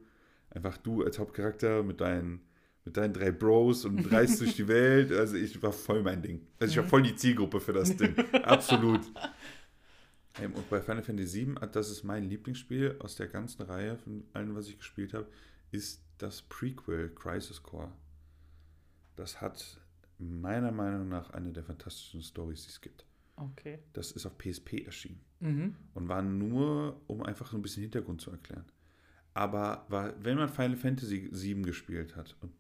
[0.52, 2.40] Einfach du als Hauptcharakter mit deinen,
[2.86, 5.12] mit deinen drei Bros und reist durch die Welt.
[5.12, 6.48] Also ich war voll mein Ding.
[6.60, 8.16] Also ich war voll die Zielgruppe für das Ding.
[8.44, 9.02] Absolut.
[10.42, 14.56] Und bei Final Fantasy VII, das ist mein Lieblingsspiel aus der ganzen Reihe von allen,
[14.56, 15.28] was ich gespielt habe,
[15.72, 17.92] ist das Prequel Crisis Core.
[19.16, 19.80] Das hat
[20.18, 23.06] meiner Meinung nach eine der fantastischen Stories, die es gibt.
[23.36, 23.80] Okay.
[23.94, 25.76] Das ist auf PSP erschienen Mhm.
[25.94, 28.66] und war nur, um einfach so ein bisschen Hintergrund zu erklären.
[29.34, 32.54] Aber war, wenn man Final Fantasy VII gespielt hat und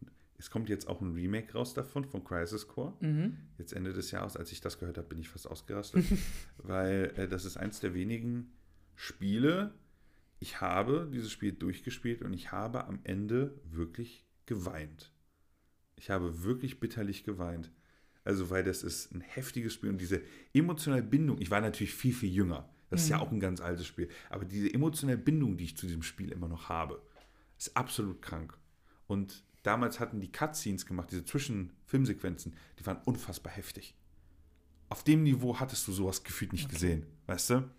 [0.43, 3.37] es kommt jetzt auch ein Remake raus davon, von Crisis Core, Mhm.
[3.57, 6.03] jetzt Ende des Jahres, als ich das gehört habe, bin ich fast ausgerastet,
[6.57, 8.51] weil äh, das ist eins der wenigen
[8.95, 9.73] Spiele,
[10.41, 15.13] ich habe dieses Spiel durchgespielt und ich habe am Ende wirklich geweint.
[15.95, 17.71] Ich habe wirklich bitterlich geweint.
[18.25, 20.21] Also, weil das ist ein heftiges Spiel und diese
[20.53, 22.69] emotionale Bindung, ich war natürlich viel, viel jünger.
[22.89, 24.09] Das ist ja auch ein ganz altes Spiel.
[24.29, 27.01] Aber diese emotionale Bindung, die ich zu diesem Spiel immer noch habe,
[27.57, 28.57] ist absolut krank.
[29.07, 33.95] Und damals hatten die Cutscenes gemacht, diese Zwischenfilmsequenzen, die waren unfassbar heftig.
[34.89, 37.69] Auf dem Niveau hattest du sowas gefühlt nicht gesehen, weißt du?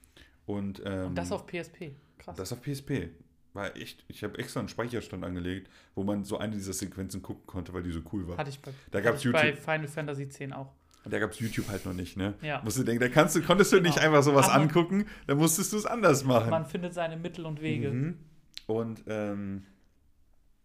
[0.46, 1.92] Und, ähm, Und das auf PSP.
[2.18, 2.36] Krass.
[2.36, 3.10] das auf PSP.
[3.52, 7.46] War echt, ich habe extra einen Speicherstand angelegt, wo man so eine dieser Sequenzen gucken
[7.46, 8.36] konnte, weil die so cool war.
[8.36, 9.62] hatte ich bei, Da gab's ich bei YouTube.
[9.64, 10.72] Final Fantasy X auch.
[11.04, 12.34] Da gab es YouTube halt noch nicht, ne?
[12.42, 12.62] Ja.
[12.64, 14.06] Musst du denken, da kannst du, konntest du nicht Genau.
[14.06, 16.50] einfach sowas Aber- angucken, da musstest du es anders machen.
[16.50, 17.90] Man findet seine Mittel und Wege.
[17.92, 18.18] Mhm.
[18.66, 19.64] Und ähm,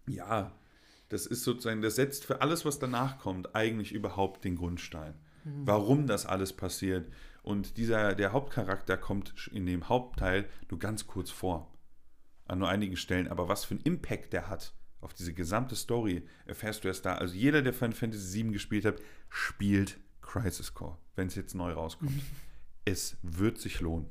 [0.08, 0.52] ja,
[1.10, 5.16] das ist sozusagen, das setzt für alles, was danach kommt, eigentlich überhaupt den Grundstein.
[5.44, 5.68] Mhm.
[5.68, 7.12] Warum das alles passiert.
[7.42, 11.74] Und dieser, der Hauptcharakter kommt in dem Hauptteil nur ganz kurz vor.
[12.46, 13.28] An nur einigen Stellen.
[13.28, 17.16] Aber was für einen Impact der hat auf diese gesamte Story, erfährst du erst da.
[17.16, 21.72] Also jeder, der Final Fantasy VII gespielt hat, spielt Crisis Core, wenn es jetzt neu
[21.72, 22.12] rauskommt.
[22.86, 24.10] es wird sich lohnen.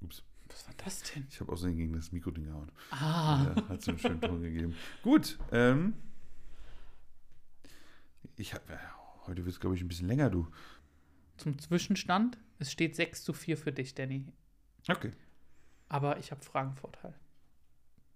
[0.00, 0.24] Ups.
[0.50, 1.26] Was war das denn?
[1.30, 2.70] Ich habe außerdem gegen das Mikro-Ding gehauen.
[2.90, 3.52] Ah.
[3.56, 4.74] Ja, hat so einen schönen Ton gegeben.
[5.02, 5.38] Gut.
[5.52, 5.94] Ähm,
[8.36, 8.76] ich hab, äh,
[9.26, 10.48] heute wird es, glaube ich, ein bisschen länger, du.
[11.36, 14.26] Zum Zwischenstand, es steht 6 zu 4 für dich, Danny.
[14.88, 15.12] Okay.
[15.88, 17.14] Aber ich habe Fragenvorteil.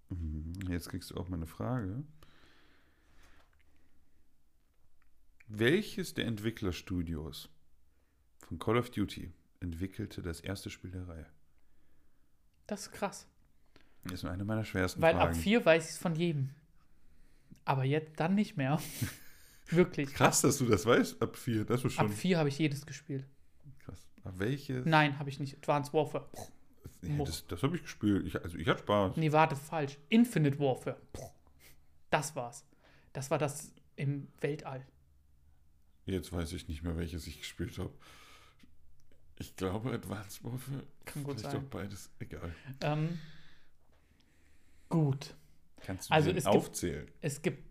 [0.09, 2.03] Mhm, Jetzt kriegst du auch mal eine Frage.
[5.47, 7.49] Welches der Entwicklerstudios
[8.39, 11.25] von Call of Duty entwickelte das erste Spiel der Reihe?
[12.67, 13.27] Das ist krass.
[14.03, 15.29] Das ist eine meiner schwersten Weil Fragen.
[15.31, 16.51] ab 4 weiß ich es von jedem.
[17.63, 18.79] Aber jetzt dann nicht mehr.
[19.69, 20.13] Wirklich.
[20.13, 21.65] Krass, dass du das weißt, ab 4.
[21.65, 23.25] Das ist schon Ab 4 habe ich jedes gespielt.
[23.79, 23.99] krass.
[24.23, 24.85] Aber welches?
[24.85, 25.55] Nein, habe ich nicht.
[25.57, 26.27] Advanced Warfare.
[27.01, 28.25] Ja, das das habe ich gespielt.
[28.27, 29.17] Ich, also ich hatte Spaß.
[29.17, 29.97] Nee, warte, falsch.
[30.09, 30.97] Infinite Warfare.
[32.09, 32.63] Das war's.
[33.13, 34.85] Das war das im Weltall.
[36.05, 37.91] Jetzt weiß ich nicht mehr, welches ich gespielt habe.
[39.37, 40.83] Ich glaube, Advanced Warfare.
[41.05, 41.57] Kann gut sein.
[41.57, 42.09] auch beides.
[42.19, 42.53] Egal.
[42.81, 43.19] Ähm,
[44.89, 45.35] gut.
[45.81, 47.07] Kannst du Also es gibt- aufzählen?
[47.21, 47.63] Es gibt.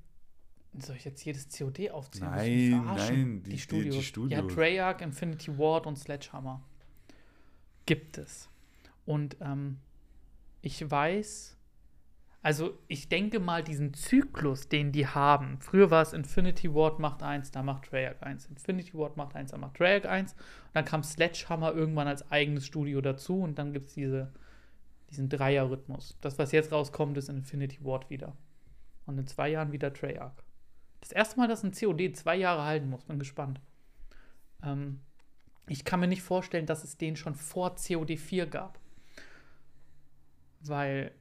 [0.78, 2.30] Soll ich jetzt jedes COD aufzählen?
[2.30, 3.94] Nein, nein, die- die, die- Studios.
[3.96, 4.42] die Studios.
[4.42, 6.62] Ja, Treyarch, Infinity Ward und Sledgehammer.
[7.86, 8.48] Gibt es.
[9.06, 9.78] Und ähm,
[10.62, 11.53] ich weiß,
[12.44, 15.58] also ich denke mal, diesen Zyklus, den die haben.
[15.60, 18.48] Früher war es Infinity Ward macht 1, da macht Treyarch 1.
[18.48, 20.34] Infinity Ward macht 1, da macht Treyarch 1.
[20.34, 20.40] Und
[20.74, 24.30] dann kam Sledgehammer irgendwann als eigenes Studio dazu und dann gibt es diese,
[25.08, 26.18] diesen Dreier-Rhythmus.
[26.20, 28.36] Das, was jetzt rauskommt, ist Infinity Ward wieder.
[29.06, 30.36] Und in zwei Jahren wieder Treyarch.
[31.00, 33.04] Das erste Mal, dass ein COD zwei Jahre halten muss.
[33.04, 33.58] Bin gespannt.
[34.62, 35.00] Ähm,
[35.66, 38.78] ich kann mir nicht vorstellen, dass es den schon vor COD 4 gab.
[40.60, 41.12] Weil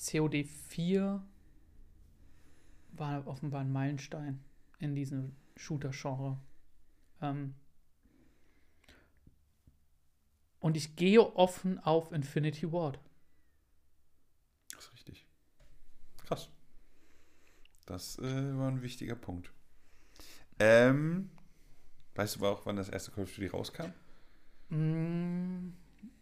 [0.00, 1.22] COD 4
[2.92, 4.42] war offenbar ein Meilenstein
[4.78, 6.38] in diesem Shooter-Genre.
[7.20, 7.54] Ähm,
[10.58, 12.98] und ich gehe offen auf Infinity Ward.
[14.72, 15.26] Das ist richtig.
[16.26, 16.48] Krass.
[17.86, 19.52] Das äh, war ein wichtiger Punkt.
[20.58, 21.30] Ähm,
[22.14, 23.92] weißt du auch, wann das erste Call of Duty rauskam?
[24.68, 25.72] Mm,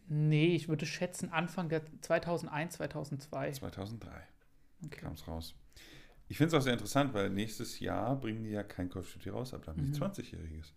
[0.09, 3.53] nee, ich würde schätzen Anfang der 2001, 2002.
[3.53, 4.11] 2003
[4.87, 5.01] Okay.
[5.01, 5.55] kam es raus.
[6.29, 9.13] Ich finde es auch sehr interessant, weil nächstes Jahr bringen die ja kein Call of
[9.13, 9.95] Duty raus, aber da haben die Mhm.
[10.05, 10.73] 20-Jähriges.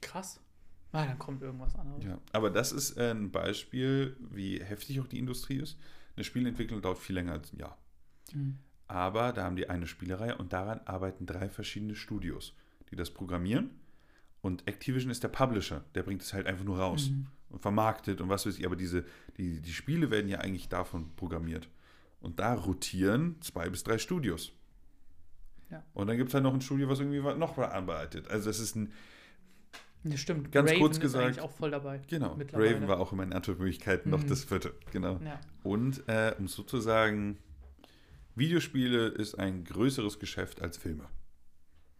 [0.00, 0.40] Krass.
[0.92, 2.04] Ah, dann kommt irgendwas anderes.
[2.04, 5.78] Ja, aber das ist äh, ein Beispiel, wie heftig auch die Industrie ist.
[6.16, 7.78] Eine Spielentwicklung dauert viel länger als ein Jahr.
[8.32, 8.58] Mhm.
[8.88, 12.54] Aber da haben die eine Spielereihe und daran arbeiten drei verschiedene Studios,
[12.90, 13.70] die das programmieren.
[14.42, 17.26] Und Activision ist der Publisher, der bringt es halt einfach nur raus Mhm.
[17.50, 18.66] und vermarktet und was weiß ich.
[18.66, 19.04] Aber diese,
[19.38, 21.68] die, die Spiele werden ja eigentlich davon programmiert.
[22.20, 24.52] Und da rotieren zwei bis drei Studios.
[25.70, 25.82] Ja.
[25.94, 28.28] Und dann gibt es halt noch ein Studio, was irgendwie noch bearbeitet.
[28.28, 28.92] Also das ist ein,
[30.04, 30.50] Ja, stimmt.
[30.52, 32.00] Ganz Raven kurz gesagt- eigentlich auch voll dabei.
[32.08, 32.36] genau.
[32.52, 34.28] Raven war auch in meinen Antwortmöglichkeiten noch Mhm.
[34.28, 34.74] das vierte.
[34.90, 35.18] Genau.
[35.24, 35.40] Ja.
[35.62, 37.38] Und äh, um sozusagen,
[38.34, 41.04] Videospiele ist ein größeres Geschäft als Filme.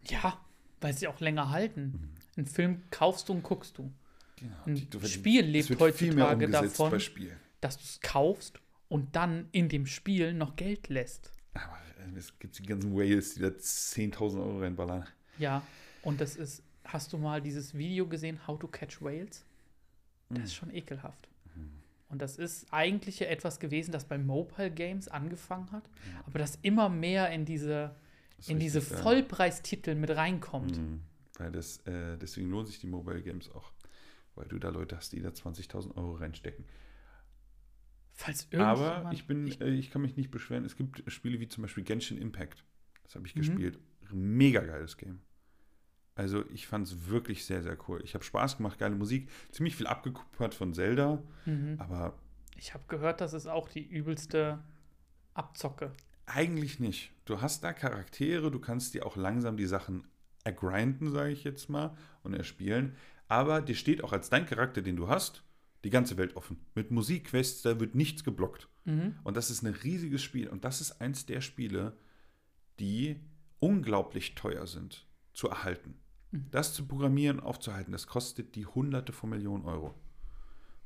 [0.09, 0.37] ja,
[0.81, 2.09] weil sie auch länger halten.
[2.35, 2.39] Mhm.
[2.41, 3.91] Einen Film kaufst du und guckst du.
[4.37, 4.55] Genau.
[4.65, 6.99] Ein du- Spiel lebt wird viel mehr heutzutage davon.
[7.61, 8.59] Dass du es kaufst
[8.89, 11.31] und dann in dem Spiel noch Geld lässt.
[11.53, 11.77] Aber
[12.13, 15.05] äh, es gibt die ganzen Whales, die da 10.000 Euro reinballern.
[15.37, 15.61] Ja,
[16.01, 19.45] und das ist, hast du mal dieses Video gesehen, How to Catch Whales?
[20.29, 20.43] Das Mhm.
[20.45, 21.27] ist schon ekelhaft.
[22.09, 25.89] Und das ist eigentlich ja etwas gewesen, das bei Mobile Games angefangen hat,
[26.27, 27.95] aber das immer mehr in diese,
[28.45, 28.81] in diese.
[28.81, 30.79] Vollpreistitel mit reinkommt.
[31.37, 33.71] Weil das, äh, deswegen lohnen sich die Mobile Games auch.
[34.35, 36.65] Weil du da Leute hast, die da 20.000 Euro reinstecken.
[38.11, 40.65] Falls Aber ich bin, äh, ich kann mich nicht beschweren.
[40.65, 42.63] Es gibt Spiele wie zum Beispiel Genshin Impact.
[43.03, 43.39] Das habe ich Mhm.
[43.39, 43.79] gespielt.
[44.11, 45.21] Mega geiles Game.
[46.15, 47.99] Also ich fand es wirklich sehr, sehr cool.
[48.03, 49.29] Ich habe Spaß gemacht, geile Musik.
[49.51, 51.23] Ziemlich viel abgekupfert von Zelda.
[51.45, 51.75] Mhm.
[51.79, 52.19] Aber
[52.55, 54.63] Ich habe gehört, das ist auch die übelste
[55.33, 55.91] Abzocke.
[56.27, 57.11] Eigentlich nicht.
[57.25, 60.07] Du hast da Charaktere, du kannst dir auch langsam die Sachen
[60.43, 62.95] ergrinden, sage ich jetzt mal, und erspielen.
[63.27, 65.43] Aber dir steht auch als dein Charakter, den du hast,
[65.83, 66.57] die ganze Welt offen.
[66.75, 68.69] Mit Musikquests, da wird nichts geblockt.
[68.85, 69.15] Mhm.
[69.23, 70.47] Und das ist ein riesiges Spiel.
[70.47, 71.97] Und das ist eins der Spiele,
[72.79, 73.19] die
[73.59, 75.95] unglaublich teuer sind zu erhalten.
[76.31, 76.47] Mhm.
[76.51, 79.93] Das zu programmieren, aufzuhalten, das kostet die Hunderte von Millionen Euro.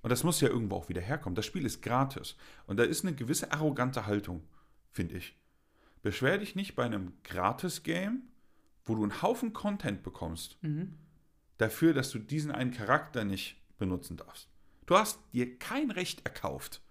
[0.01, 1.35] Und das muss ja irgendwo auch wieder herkommen.
[1.35, 2.35] Das Spiel ist gratis.
[2.65, 4.43] Und da ist eine gewisse arrogante Haltung,
[4.91, 5.35] finde ich.
[6.01, 8.21] Beschwer dich nicht bei einem Gratis-Game,
[8.87, 10.93] wo du einen Haufen Content bekommst, Mhm.
[11.57, 14.47] dafür, dass du diesen einen Charakter nicht benutzen darfst.
[14.85, 16.81] Du hast dir kein Recht erkauft.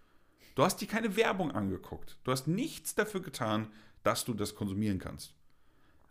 [0.55, 2.19] Du hast dir keine Werbung angeguckt.
[2.25, 3.69] Du hast nichts dafür getan,
[4.03, 5.35] dass du das konsumieren kannst.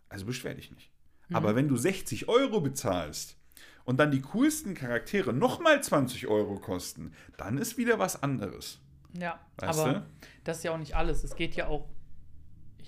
[0.08, 0.90] Also beschwer dich nicht.
[1.32, 3.36] Aber wenn du 60 Euro bezahlst
[3.84, 8.78] und dann die coolsten Charaktere nochmal 20 Euro kosten, dann ist wieder was anderes.
[9.18, 10.06] Ja, Weißt aber du?
[10.44, 11.24] das ist ja auch nicht alles.
[11.24, 11.88] Es geht ja auch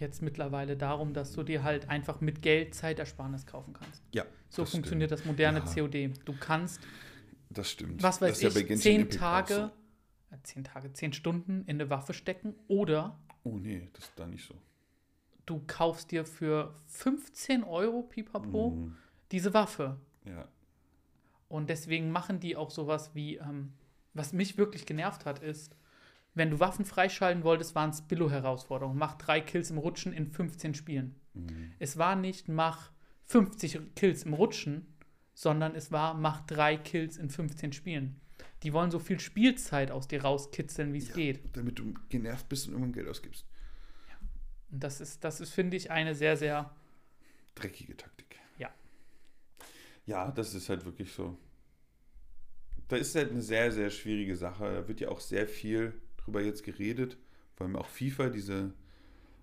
[0.00, 4.02] jetzt mittlerweile darum, dass du dir halt einfach mit Geld Zeitersparnis kaufen kannst.
[4.12, 4.24] Ja.
[4.48, 5.20] So funktioniert stimmt.
[5.20, 5.64] das moderne Ja.
[5.74, 6.12] COD.
[6.24, 6.80] Du kannst,
[7.50, 8.02] Das stimmt.
[8.02, 9.70] was weiß das ja ich, Genshin zehn Tage,
[10.30, 13.18] äh, zehn Tage, zehn Stunden in eine Waffe stecken oder.
[13.44, 14.54] Oh nee, das ist da nicht so.
[15.46, 18.96] du kaufst dir für 15 Euro pipapo Mhm.
[19.32, 19.96] diese Waffe.
[20.26, 20.46] Ja.
[21.48, 23.72] Und deswegen machen die auch sowas wie, ähm,
[24.12, 25.74] was mich wirklich genervt hat, ist,
[26.38, 28.98] wenn du Waffen freischalten wolltest, waren es Billo-Herausforderungen.
[28.98, 31.14] Mach drei Kills im Rutschen in 15 Spielen.
[31.34, 31.72] Mhm.
[31.78, 32.90] Es war nicht, mach
[33.26, 34.86] 50 Kills im Rutschen,
[35.34, 38.20] sondern es war, mach drei Kills in 15 Spielen.
[38.62, 41.14] Die wollen so viel Spielzeit aus dir rauskitzeln, wie es Ja.
[41.14, 41.56] geht.
[41.56, 43.44] Damit du genervt bist und irgendwann Geld ausgibst.
[44.70, 46.74] Und das ist, das ist, finde ich, eine sehr, sehr,
[47.54, 48.38] Dreckige Taktik.
[48.58, 48.70] Ja.
[50.06, 51.36] Ja, das ist halt wirklich so.
[52.88, 54.64] Da ist halt eine sehr, sehr schwierige Sache.
[54.64, 55.92] Da wird ja auch sehr viel
[56.28, 57.16] drüber jetzt geredet.
[57.56, 58.72] Vor allem auch FIFA, diese,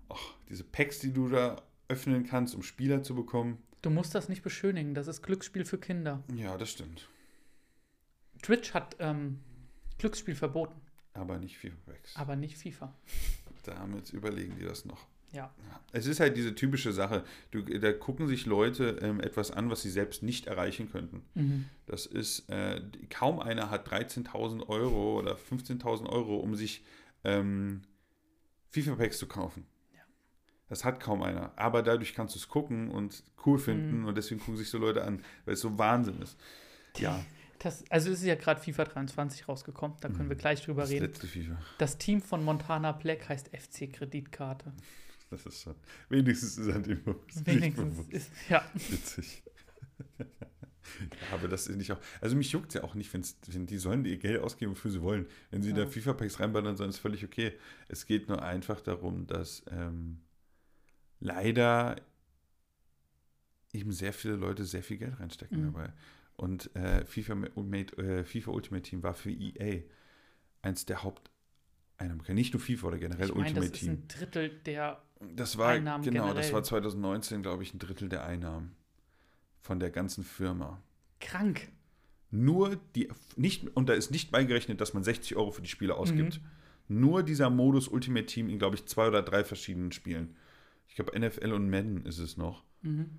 [0.08, 3.58] ach, diese Packs, die du da öffnen kannst, um Spieler zu bekommen.
[3.82, 4.94] du musst das nicht beschönigen.
[4.94, 6.22] Das ist Glücksspiel für Kinder.
[6.34, 7.08] Ja, das stimmt.
[8.42, 9.40] Twitch hat ähm,
[9.98, 10.80] Glücksspiel verboten,
[11.14, 12.16] Aber nicht FIFA-Packs.
[12.16, 12.92] aber nicht FIFA.
[13.64, 15.06] Damit überlegen die das noch.
[15.36, 15.80] Ja.
[15.92, 17.24] Es ist halt diese typische Sache.
[17.50, 21.22] Du, da gucken sich Leute ähm, etwas an, was sie selbst nicht erreichen könnten.
[21.34, 21.64] Mhm.
[21.86, 22.80] Das ist, äh,
[23.10, 26.84] kaum einer hat 13.000 Euro oder 15.000 Euro, um sich
[27.24, 27.82] ähm,
[28.70, 29.66] FIFA-Packs zu kaufen.
[29.94, 30.02] Ja.
[30.68, 31.52] Das hat kaum einer.
[31.56, 34.06] Aber dadurch kannst du es gucken und cool finden Mhm.
[34.06, 36.36] und deswegen gucken sich so Leute an, weil es so Wahnsinn ist.
[36.98, 37.24] Ja,
[37.58, 40.90] Das, also es ist ja gerade FIFA 23 rausgekommen, da können wir gleich drüber Das
[40.90, 41.10] reden.
[41.78, 44.74] Das Team von Montana Black heißt FC Kreditkarte.
[45.30, 45.74] Das ist schon.
[46.08, 47.00] Wenigstens ist an dem
[47.44, 48.64] Wenigstens ist, ja.
[48.74, 49.42] witzig.
[50.18, 50.26] ja,
[51.32, 52.00] aber das ist nicht auch.
[52.20, 55.02] Also mich juckt ja auch nicht, wenn's, wenn die sollen ihr Geld ausgeben, wofür sie
[55.02, 55.26] wollen.
[55.50, 55.76] Wenn sie Ja.
[55.78, 57.52] da FIFA-Packs reinballern sollen, ist völlig okay.
[57.88, 60.20] Es geht nur einfach darum, dass ähm,
[61.18, 61.96] leider
[63.72, 65.72] eben sehr viele Leute sehr viel Geld reinstecken Mhm.
[65.72, 65.92] dabei.
[66.36, 69.82] Und äh, FIFA, Ultimate, äh, FIFA Ultimate Team war für EA
[70.62, 72.36] eins der Haupteinnahmequellen.
[72.36, 73.92] Nicht nur FIFA oder generell Ich meine, das Ultimate ist Team.
[73.92, 75.02] ein Drittel der.
[75.20, 76.52] Das war, Einnahmen genau, das generell.
[76.52, 78.76] war 2019, glaube ich, ein Drittel der Einnahmen
[79.60, 80.82] von der ganzen Firma.
[81.20, 81.68] Krank.
[82.30, 85.94] Nur die, nicht, und da ist nicht beigerechnet, dass man 60 Euro für die Spiele
[85.94, 86.40] ausgibt.
[86.88, 87.00] Mhm.
[87.00, 90.36] Nur dieser Modus Ultimate Team in, glaube ich, zwei oder drei verschiedenen Spielen.
[90.86, 92.62] Ich glaube, NFL und Madden ist es noch.
[92.82, 93.18] Mhm.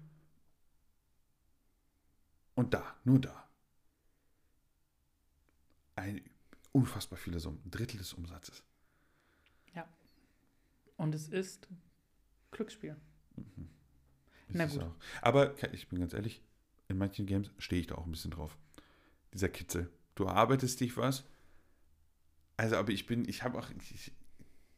[2.55, 3.49] Und da, nur da.
[5.95, 6.21] Ein
[6.71, 7.59] unfassbar viele Summen.
[7.65, 8.63] Ein Drittel des Umsatzes.
[10.97, 11.67] Und es ist
[12.58, 12.95] Glücksspiel.
[14.49, 14.86] Ist Na gut.
[15.22, 16.41] Aber ich bin ganz ehrlich,
[16.88, 18.58] in manchen Games stehe ich da auch ein bisschen drauf.
[19.34, 19.89] Dieser Kitzel.
[20.16, 21.26] Du arbeitest dich was.
[22.55, 24.12] Also, aber ich bin, ich habe auch, ich,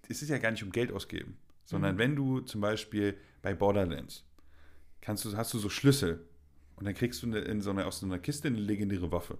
[0.09, 1.99] es ist ja gar nicht um Geld ausgeben, sondern Mhm.
[1.99, 4.25] wenn du zum Beispiel bei Borderlands
[5.01, 6.27] kannst du, hast du so Schlüssel
[6.75, 9.37] und dann kriegst du eine, in so einer, aus so einer Kiste eine legendäre Waffe.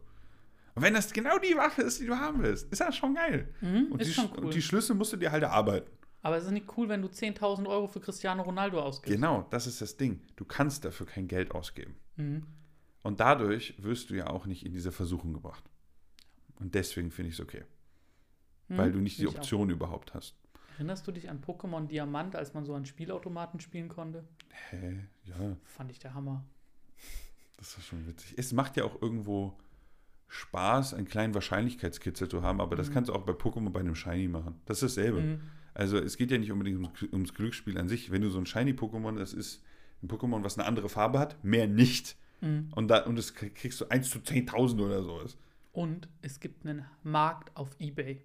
[0.76, 3.54] Und wenn das genau die Waffe ist, die du haben willst, ist das schon geil.
[3.60, 4.46] Mhm, Und, ist die, schon cool.
[4.46, 5.90] und die Schlüssel musst du dir halt erarbeiten.
[6.22, 9.14] Aber es ist nicht cool, wenn du 10.000 Euro für Cristiano Ronaldo ausgibst.
[9.16, 10.22] Genau, das ist das Ding.
[10.36, 11.96] Du kannst dafür kein Geld ausgeben.
[12.18, 12.44] Mhm.
[13.04, 15.64] Und dadurch wirst du ja auch nicht in diese Versuchung gebracht.
[16.60, 17.64] Und deswegen finde ich es okay.
[18.68, 19.36] Mhm, Weil du nicht die ich auch.
[19.36, 20.36] Option überhaupt hast.
[20.76, 24.26] Erinnerst du dich an Pokémon Diamant, als man so an Spielautomaten spielen konnte?
[24.70, 25.06] Hä?
[25.24, 26.44] Ja, Fand ich der Hammer.
[27.58, 28.34] das ist schon witzig.
[28.38, 29.58] Es macht ja auch irgendwo
[30.28, 32.94] Spaß, einen kleinen Wahrscheinlichkeitskitzel zu haben, aber das Mhm.
[32.94, 34.62] kannst du auch bei Pokémon bei einem Shiny machen.
[34.66, 35.22] Das ist dasselbe.
[35.22, 35.42] Mhm.
[35.80, 38.12] Also es geht ja nicht unbedingt ums, ums Glücksspiel an sich.
[38.12, 39.64] Wenn du so ein Shiny-Pokémon, das ist
[40.04, 42.18] ein Pokémon, was eine andere Farbe hat, mehr nicht.
[42.42, 42.68] Mhm.
[42.76, 45.38] Und, da, und das kriegst du 1 zu 10.000 oder sowas.
[45.72, 48.22] Und es gibt einen Markt auf Ebay.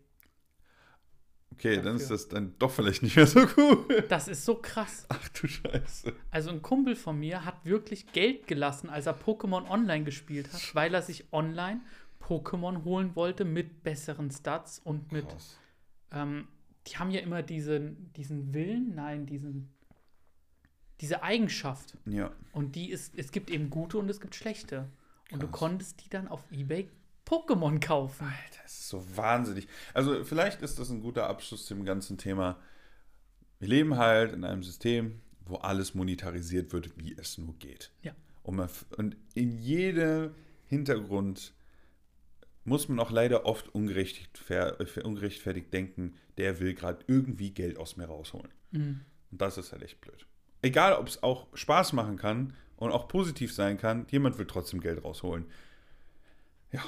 [1.52, 2.00] Okay, dann Dafür.
[2.00, 4.04] ist das dann doch vielleicht nicht mehr so cool.
[4.08, 5.06] Das ist so krass.
[5.08, 6.12] Ach du Scheiße.
[6.32, 10.74] Also ein Kumpel von mir hat wirklich Geld gelassen, als er Pokémon Online gespielt hat,
[10.74, 11.82] weil er sich online
[12.20, 15.28] Pokémon holen wollte mit besseren Stats und mit,
[16.10, 16.48] ähm,
[16.86, 19.72] die haben ja immer diesen, diesen Willen, nein, diesen,
[21.00, 21.96] diese Eigenschaft.
[22.06, 22.32] Ja.
[22.52, 24.88] Und die ist, es gibt eben gute und es gibt schlechte.
[25.32, 25.58] Und du Krass.
[25.58, 26.88] konntest die dann auf Ebay
[27.26, 28.26] Pokémon kaufen.
[28.26, 29.66] Alter, das ist so wahnsinnig.
[29.94, 32.58] Also vielleicht ist das ein guter Abschluss zum ganzen Thema.
[33.58, 37.92] Wir leben halt in einem System, wo alles monetarisiert wird, wie es nur geht.
[38.02, 38.14] Ja.
[38.42, 38.68] Und, man,
[38.98, 40.34] und in jedem
[40.66, 41.54] Hintergrund
[42.64, 48.06] muss man auch leider oft ungerechtfertigt, ungerechtfertigt denken, der will gerade irgendwie Geld aus mir
[48.06, 48.50] rausholen.
[48.72, 49.00] Mhm.
[49.30, 50.26] Und das ist halt echt blöd.
[50.62, 54.80] Egal, ob es auch Spaß machen kann und auch positiv sein kann, jemand will trotzdem
[54.80, 55.44] Geld rausholen.
[56.72, 56.82] Ja.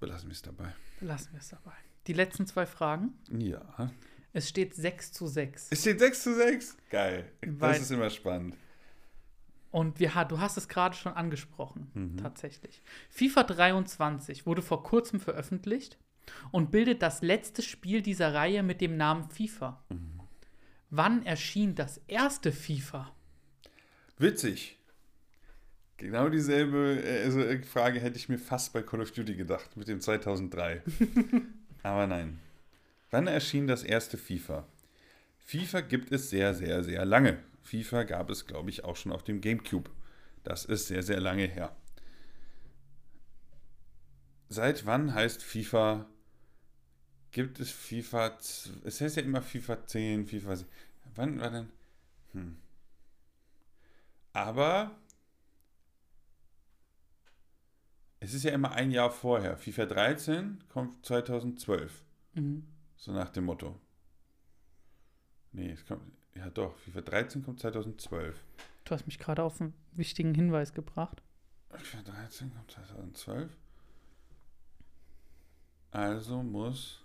[0.00, 0.72] Belassen wir es dabei.
[1.00, 1.74] Lassen wir es dabei.
[2.06, 3.14] Die letzten zwei Fragen.
[3.30, 3.90] Ja.
[4.32, 5.68] Es steht 6 zu 6.
[5.70, 6.76] Es steht 6 zu 6.
[6.90, 7.30] Geil.
[7.42, 8.56] Weil- das ist immer spannend.
[9.72, 12.16] Und wir, ha- du hast es gerade schon angesprochen, Mhm.
[12.18, 12.80] tatsächlich.
[13.10, 15.98] FIFA 23 wurde vor kurzem veröffentlicht
[16.52, 19.82] und bildet das letzte Spiel dieser Reihe mit dem Namen FIFA.
[19.88, 20.20] Mhm.
[20.90, 23.10] Wann erschien das erste FIFA?
[24.18, 24.76] Witzig.
[25.96, 29.76] Genau dieselbe äh, also, äh, Frage hätte ich mir fast bei Call of Duty gedacht,
[29.76, 30.82] mit dem 2003.
[31.82, 32.38] Aber nein.
[33.10, 34.66] Wann erschien das erste FIFA?
[35.38, 37.38] FIFA gibt es sehr, sehr, sehr lange.
[37.62, 39.90] FIFA gab es, glaube ich, auch schon auf dem GameCube.
[40.44, 41.74] Das ist sehr, sehr lange her.
[44.48, 46.06] Seit wann heißt FIFA?
[47.30, 48.36] Gibt es FIFA?
[48.84, 50.56] Es heißt ja immer FIFA 10, FIFA.
[50.56, 50.66] se-
[51.14, 51.68] Wann war denn?
[52.32, 52.56] Hm.
[54.34, 54.90] Aber
[58.20, 59.56] es ist ja immer ein Jahr vorher.
[59.56, 62.04] FIFA 13 kommt 2012.
[62.34, 62.66] Mhm.
[62.96, 63.78] So nach dem Motto.
[65.52, 66.02] Nee, es kommt.
[66.34, 66.76] Ja, doch.
[66.78, 68.40] FIFA 13 kommt 2012.
[68.84, 71.22] Du hast mich gerade auf einen wichtigen Hinweis gebracht.
[71.70, 73.50] FIFA 13 kommt 2012.
[75.90, 77.04] Also muss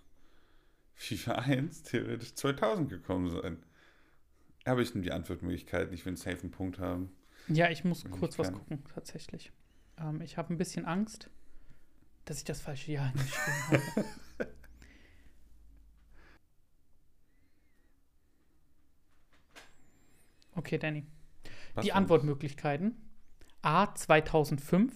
[0.94, 3.62] FIFA 1 theoretisch 2000 gekommen sein.
[4.64, 5.94] Aber ich nehme die Antwortmöglichkeiten.
[5.94, 7.10] Ich will einen safen Punkt haben.
[7.48, 9.52] Ja, ich muss Wenn ich kurz was gucken, tatsächlich.
[9.98, 11.30] Ähm, ich habe ein bisschen Angst,
[12.24, 14.04] dass ich das falsche Jahr hingeschrieben habe.
[20.58, 21.06] Okay, Danny.
[21.74, 21.92] Was Die?
[21.92, 22.96] Antwortmöglichkeiten.
[23.62, 24.92] A 2005,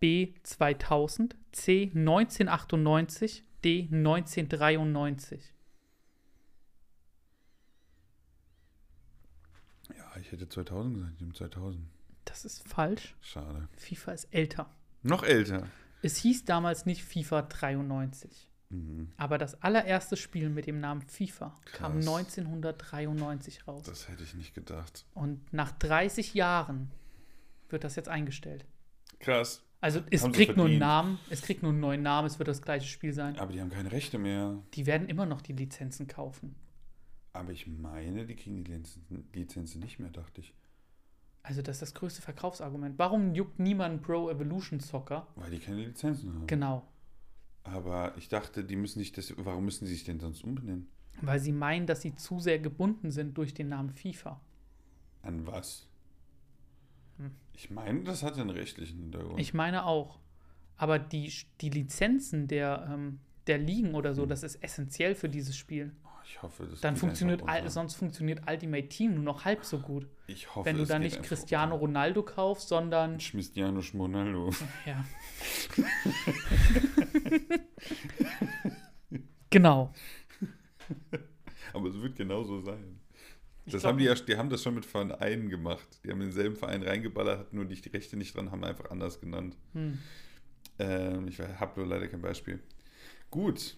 [0.00, 5.54] B 2000, C 1998, D 1993.
[9.96, 11.12] Ja, ich hätte 2000 gesagt.
[11.14, 11.86] Ich nehme 2000.
[12.24, 13.14] Das ist falsch.
[13.20, 13.68] Schade.
[13.76, 14.74] FIFA ist älter.
[15.04, 15.68] Noch älter.
[16.02, 18.50] Es hieß damals nicht FIFA 93.
[18.70, 19.10] Mhm.
[19.16, 22.08] Aber das allererste Spiel mit dem Namen FIFA kam Krass.
[22.08, 23.84] 1993 raus.
[23.84, 25.06] Das hätte ich nicht gedacht.
[25.14, 26.90] Und nach 30 Jahren
[27.68, 28.66] wird das jetzt eingestellt.
[29.20, 29.64] Krass.
[29.80, 30.78] Also es Haben kriegt nur einen.
[30.78, 33.38] Namen, es kriegt nur einen neuen Namen, es wird das gleiche Spiel sein.
[33.38, 34.58] Aber die haben keine Rechte mehr.
[34.74, 36.56] Die werden immer noch die Lizenzen kaufen.
[37.32, 40.52] Aber ich meine, die kriegen die Lizenzen, Lizenzen nicht mehr, dachte ich.
[41.44, 42.98] Also das ist das größte Verkaufsargument.
[42.98, 45.28] Warum juckt niemand Pro Evolution Soccer?
[45.36, 46.46] Weil die keine Lizenzen haben.
[46.48, 46.86] Genau.
[47.64, 49.34] Aber ich dachte, die müssen sich das.
[49.36, 50.88] Warum müssen sie sich denn sonst umbenennen?
[51.20, 54.40] Weil sie meinen, dass sie zu sehr gebunden sind durch den Namen FIFA.
[55.22, 55.86] An was?
[57.18, 57.32] Hm.
[57.52, 59.40] Ich meine, das hat einen rechtlichen Hintergrund.
[59.40, 60.18] Ich meine auch.
[60.76, 64.28] Aber die, die Lizenzen der, ähm, der Ligen oder so, Hm.
[64.28, 65.92] das ist essentiell für dieses Spiel.
[66.30, 70.06] Ich hoffe, das Dann funktioniert, all, sonst funktioniert Ultimate Team nur noch halb so gut.
[70.26, 71.86] Ich hoffe, Wenn du dann nicht Cristiano unter.
[71.86, 74.50] Ronaldo kaufst, sondern Cristiano Ronaldo.
[74.84, 75.04] Ja.
[79.50, 79.92] genau.
[81.72, 83.00] Aber es wird genauso sein.
[83.64, 85.88] Ich Das glaub- haben die ja, die haben das schon mit Vereinen gemacht.
[86.04, 89.56] Die haben denselben Verein reingeballert, hatten nur die Rechte nicht dran, haben einfach anders genannt.
[89.72, 89.98] Hm.
[90.78, 92.62] Ähm, ich habe nur leider kein Beispiel.
[93.30, 93.76] Gut.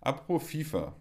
[0.00, 0.94] Apropos FIFA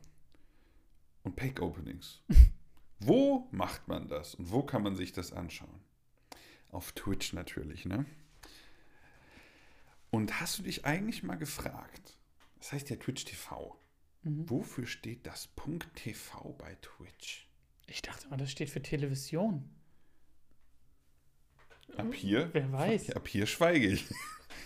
[1.28, 2.22] und Pack Openings.
[3.00, 5.80] wo macht man das und wo kann man sich das anschauen?
[6.72, 8.06] Auf Twitch natürlich, ne?
[10.10, 12.18] Und hast du dich eigentlich mal gefragt,
[12.60, 13.78] das heißt ja Twitch TV,
[14.24, 14.50] Mhm.
[14.50, 17.48] wofür steht das Punkt TV bei Twitch?
[17.86, 19.70] Ich dachte mal, das steht für Television.
[21.96, 22.50] Ab hier?
[22.54, 23.12] Wer weiß.
[23.12, 24.06] Ab hier schweige ich.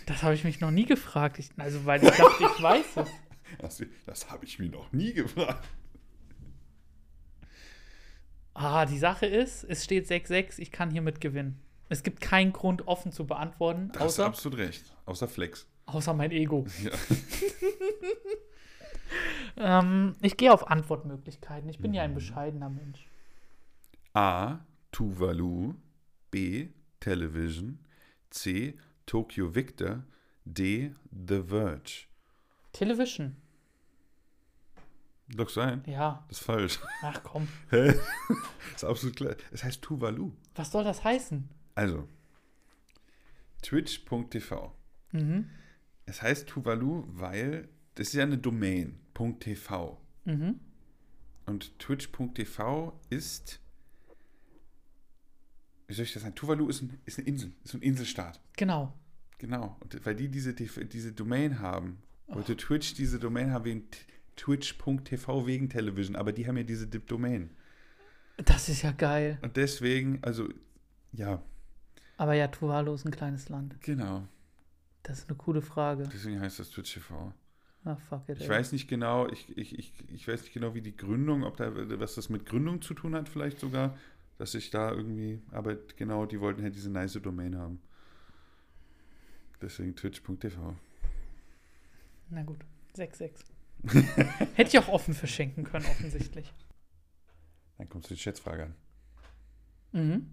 [0.06, 1.38] Das habe ich mich noch nie gefragt.
[1.38, 3.08] Ich, also, weil ich dachte, ich weiß es.
[3.58, 5.68] Das, das habe ich mir noch nie gefragt.
[8.54, 11.58] Ah, die Sache ist, es steht 6-6, ich kann hiermit gewinnen.
[11.88, 14.84] Es gibt keinen Grund, offen zu beantworten, Da hast du absolut recht.
[15.06, 15.66] Außer Flex.
[15.86, 16.66] außer mein Ego.
[16.82, 16.90] Ja.
[19.56, 21.68] Ähm, ich gehe auf Antwortmöglichkeiten.
[21.68, 22.10] Ich bin ja Mhm.
[22.10, 23.06] ein bescheidener Mensch.
[24.14, 24.60] A.
[24.92, 25.74] Tuvalu.
[26.30, 26.68] B.
[27.00, 27.78] Television.
[28.30, 28.78] C.
[29.04, 30.04] Tokyo Victor.
[30.46, 30.94] D.
[31.10, 32.06] The Verge.
[32.72, 33.36] Television.
[35.34, 35.82] Logst du ein?
[35.86, 36.24] Ja.
[36.28, 36.78] Das ist falsch.
[37.02, 37.48] Ach komm.
[37.70, 37.94] Hä?
[38.72, 39.36] Das ist absolut klar.
[39.50, 40.32] Es heißt Tuvalu.
[40.54, 41.48] Was soll das heißen?
[41.74, 42.06] Also,
[43.62, 44.74] twitch.tv.
[45.12, 45.48] Mhm.
[46.06, 48.98] Es heißt Tuvalu, weil das ist ja eine Domain.
[49.38, 50.00] .tv.
[50.24, 50.58] Mhm.
[51.46, 53.60] Und twitch.tv ist.
[55.86, 56.34] Wie soll ich das sagen?
[56.34, 58.40] Tuvalu ist, ein, ist eine Insel, ist ein Inselstaat.
[58.56, 58.92] Genau.
[59.38, 59.76] Genau.
[59.80, 63.98] Und weil die diese, diese Domain haben, wollte Twitch diese Domain haben wegen t-
[64.42, 67.50] twitch.tv wegen Television, aber die haben ja diese Di- Domain.
[68.38, 69.38] Das ist ja geil.
[69.42, 70.48] Und deswegen, also,
[71.12, 71.40] ja,
[72.16, 73.80] Aber ja, Tuvalu ist ein kleines Land.
[73.80, 74.26] genau.
[75.04, 76.08] Das ist eine coole Frage.
[76.12, 77.32] Deswegen heißt das Twitch TV.
[77.84, 78.38] Ah, fuck it.
[78.38, 78.50] Ich ey.
[78.50, 81.72] weiß nicht genau, ich, ich, ich, ich weiß nicht genau, wie die Gründung, ob da
[81.98, 83.96] was das mit Gründung zu tun hat, vielleicht sogar,
[84.38, 87.80] dass ich da irgendwie, aber genau, die wollten halt diese nice Domain haben.
[89.60, 90.76] Deswegen twitch.tv.
[92.30, 92.58] Na gut.
[92.96, 93.30] 6-6.
[94.54, 96.52] Hätte ich auch offen verschenken können, offensichtlich.
[97.78, 98.74] Dann kommst du die Schätzfrage an.
[99.92, 100.30] Mhm.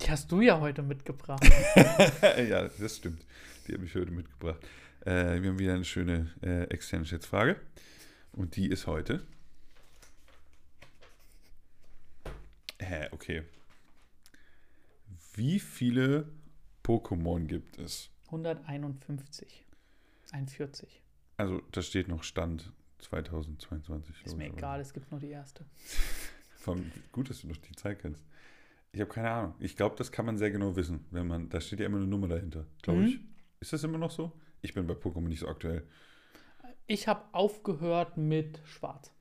[0.00, 1.44] Die hast du ja heute mitgebracht.
[2.22, 3.24] ja, das stimmt.
[3.66, 4.60] Die habe ich heute mitgebracht.
[5.04, 7.60] Äh, wir haben wieder eine schöne äh, externe Schätzfrage.
[8.32, 9.24] Und die ist heute.
[12.80, 13.42] Hä, okay.
[15.34, 16.28] Wie viele
[16.82, 18.10] Pokémon gibt es?
[18.26, 19.64] 151.
[20.32, 21.01] 41.
[21.36, 24.14] Also, da steht noch Stand 2022.
[24.24, 25.64] Ist mir egal, es gibt nur die erste.
[26.56, 28.24] Vom, gut, dass du noch die Zeit kennst.
[28.92, 29.54] Ich habe keine Ahnung.
[29.58, 32.06] Ich glaube, das kann man sehr genau wissen, wenn man, da steht ja immer eine
[32.06, 33.06] Nummer dahinter, glaube Mhm.
[33.06, 33.20] ich.
[33.60, 34.32] Ist das immer noch so?
[34.60, 35.86] Ich bin bei Pokémon nicht so aktuell.
[36.86, 39.12] Ich habe aufgehört mit Schwarz.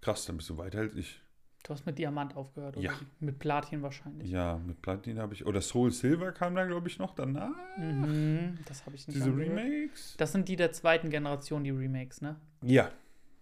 [0.00, 1.20] Krass, dann bist du weiter als ich.
[1.64, 2.84] Du hast mit Diamant aufgehört, oder?
[2.84, 2.92] Ja.
[3.20, 4.30] Mit Platin wahrscheinlich.
[4.30, 5.44] Ja, mit Platin habe ich.
[5.44, 7.50] Oder Soul Silver kam da, glaube ich, noch danach.
[7.76, 9.58] Mhm, das habe ich nicht Diese angehört.
[9.58, 10.14] Remakes.
[10.16, 12.36] Das sind die der zweiten Generation, die Remakes, ne?
[12.62, 12.90] Ja.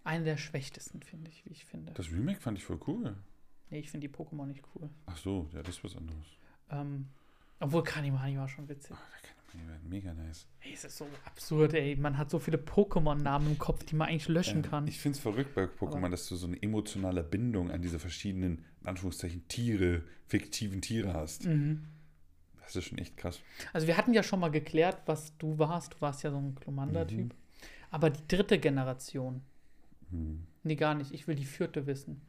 [0.03, 1.93] Eine der schwächtesten, finde ich, wie ich finde.
[1.93, 3.15] Das Remake fand ich voll cool.
[3.71, 4.89] nee, ich finde die Pokémon nicht cool.
[5.07, 6.27] Ach so, ja, das ist was anderes.
[6.71, 7.09] Ähm,
[7.61, 8.93] obwohl Kanimani war schon witzig.
[8.93, 8.99] Oh,
[9.89, 10.47] mega nice.
[10.61, 11.97] Ey, es ist so absurd, ey.
[11.97, 14.89] Man hat so viele Pokémon-Namen im Kopf, die man eigentlich löschen Ja, kann.
[14.89, 17.99] Ich finde es verrückt bei Pokémon, Aber- dass du so eine emotionale Bindung an diese
[17.99, 21.45] verschiedenen, in Anführungszeichen, Tiere, fiktiven Tiere hast.
[21.47, 21.85] Mhm.
[22.63, 23.41] Das ist schon echt krass.
[23.73, 25.95] Also wir hatten ja schon mal geklärt, was du warst.
[25.95, 27.33] Du warst ja so ein Glomanda-Typ.
[27.93, 29.41] Aber die dritte Generation.
[30.11, 30.45] Hm.
[30.65, 31.13] Nee, gar nicht.
[31.13, 32.21] Ich will die vierte wissen.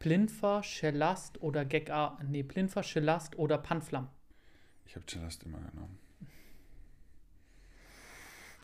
[0.00, 2.18] Plinfer, Schellast oder Gek-A.
[2.28, 4.08] Nee, Plinfer, Schellast oder Panflam.
[4.86, 5.98] Ich habe Celeste immer genommen.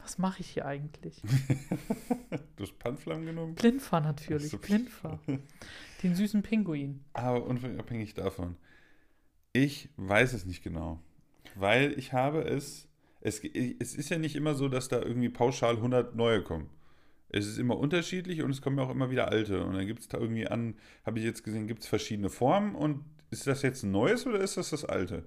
[0.04, 1.20] Was mache ich hier eigentlich?
[2.56, 3.56] Du hast Panflam genommen?
[3.56, 4.50] Plinfer natürlich.
[4.50, 4.58] So.
[4.58, 5.18] Plinfer.
[6.04, 7.04] Den süßen Pinguin.
[7.12, 8.54] Aber unabhängig davon.
[9.52, 11.00] Ich weiß es nicht genau.
[11.56, 12.86] Weil ich habe es,
[13.20, 13.42] es.
[13.42, 16.70] Es ist ja nicht immer so, dass da irgendwie pauschal 100 neue kommen.
[17.28, 19.64] Es ist immer unterschiedlich und es kommen ja auch immer wieder alte.
[19.64, 22.76] Und dann gibt es da irgendwie an, habe ich jetzt gesehen, gibt es verschiedene Formen.
[22.76, 25.24] Und ist das jetzt ein neues oder ist das das alte?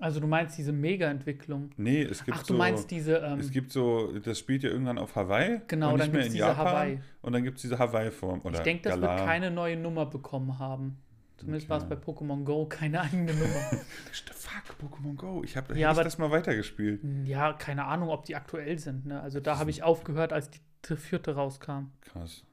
[0.00, 1.70] Also du meinst diese Mega-Entwicklung.
[1.76, 2.58] Nee, es gibt Ach, du so.
[2.58, 3.16] meinst diese.
[3.18, 5.60] Ähm, es gibt so, das spielt ja irgendwann auf Hawaii.
[5.68, 6.66] Genau, und dann nicht mehr gibt's in diese Japan.
[6.66, 7.00] Hawaii.
[7.22, 8.42] Und dann gibt es diese Hawaii-Form.
[8.52, 9.16] Ich denke, das Galar.
[9.18, 10.98] wird keine neue Nummer bekommen haben.
[11.36, 12.10] Zumindest war es bei Okay.
[12.10, 13.44] Pokémon Go keine eigene Nummer.
[14.34, 15.42] Fuck, Pokémon Go.
[15.44, 17.00] Ich habe Ja, aber- das mal weitergespielt.
[17.24, 19.06] ja, keine Ahnung, ob die aktuell sind.
[19.06, 19.20] Ne?
[19.20, 20.60] Also da habe ich aufgehört, als die
[20.96, 21.90] vierte rauskam.
[22.02, 22.44] Krass.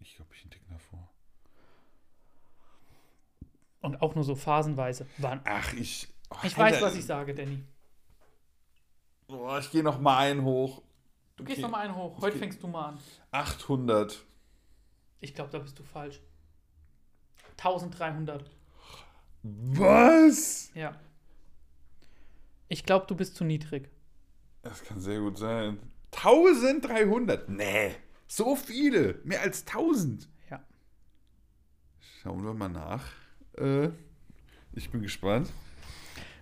[0.00, 1.08] Ich glaube, ich einen Tick davor.
[3.80, 5.06] Und auch nur so phasenweise.
[5.18, 5.40] Waren.
[5.44, 6.08] Ach, ich.
[6.34, 7.62] Oh, Ich weiß, was ich sage, Danny.
[9.28, 10.82] Oh, ich gehe noch mal einen hoch.
[11.36, 11.62] Du gehst Okay.
[11.62, 12.20] noch mal einen hoch.
[12.20, 12.98] Heute fängst du mal an.
[13.32, 14.24] 800.
[15.20, 16.20] Ich glaube, da bist du falsch.
[17.58, 18.48] 1300.
[19.42, 20.70] Was?
[20.74, 20.94] Ja.
[22.68, 23.90] Ich glaube, du bist zu niedrig.
[24.62, 25.78] Das kann sehr gut sein.
[26.12, 27.48] 1300?
[27.48, 27.94] Nee.
[28.26, 29.20] So viele.
[29.24, 30.28] Mehr als 1000.
[30.50, 30.62] Ja.
[32.22, 33.04] Schauen wir mal nach.
[33.58, 33.90] Äh,
[34.72, 35.50] ich bin gespannt.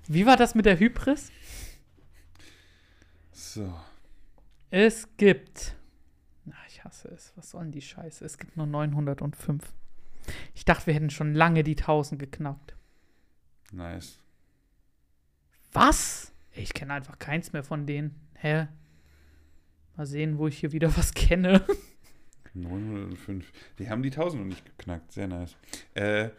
[0.09, 1.31] Wie war das mit der Hybris?
[3.33, 3.73] So.
[4.71, 5.77] Es gibt.
[6.45, 7.33] Na, ich hasse es.
[7.37, 8.25] Was soll denn die Scheiße?
[8.25, 9.63] Es gibt nur 905.
[10.55, 12.75] Ich dachte, wir hätten schon lange die 1000 geknackt.
[13.73, 14.19] Nice.
[15.73, 16.33] Was?
[16.53, 18.15] Ich kenne einfach keins mehr von denen.
[18.35, 18.69] Hä?
[19.97, 21.65] Mal sehen, wo ich hier wieder was kenne.
[22.55, 23.51] 905.
[23.79, 25.13] Die haben die 1000 noch nicht geknackt.
[25.13, 25.57] Sehr nice.
[25.95, 26.31] Äh,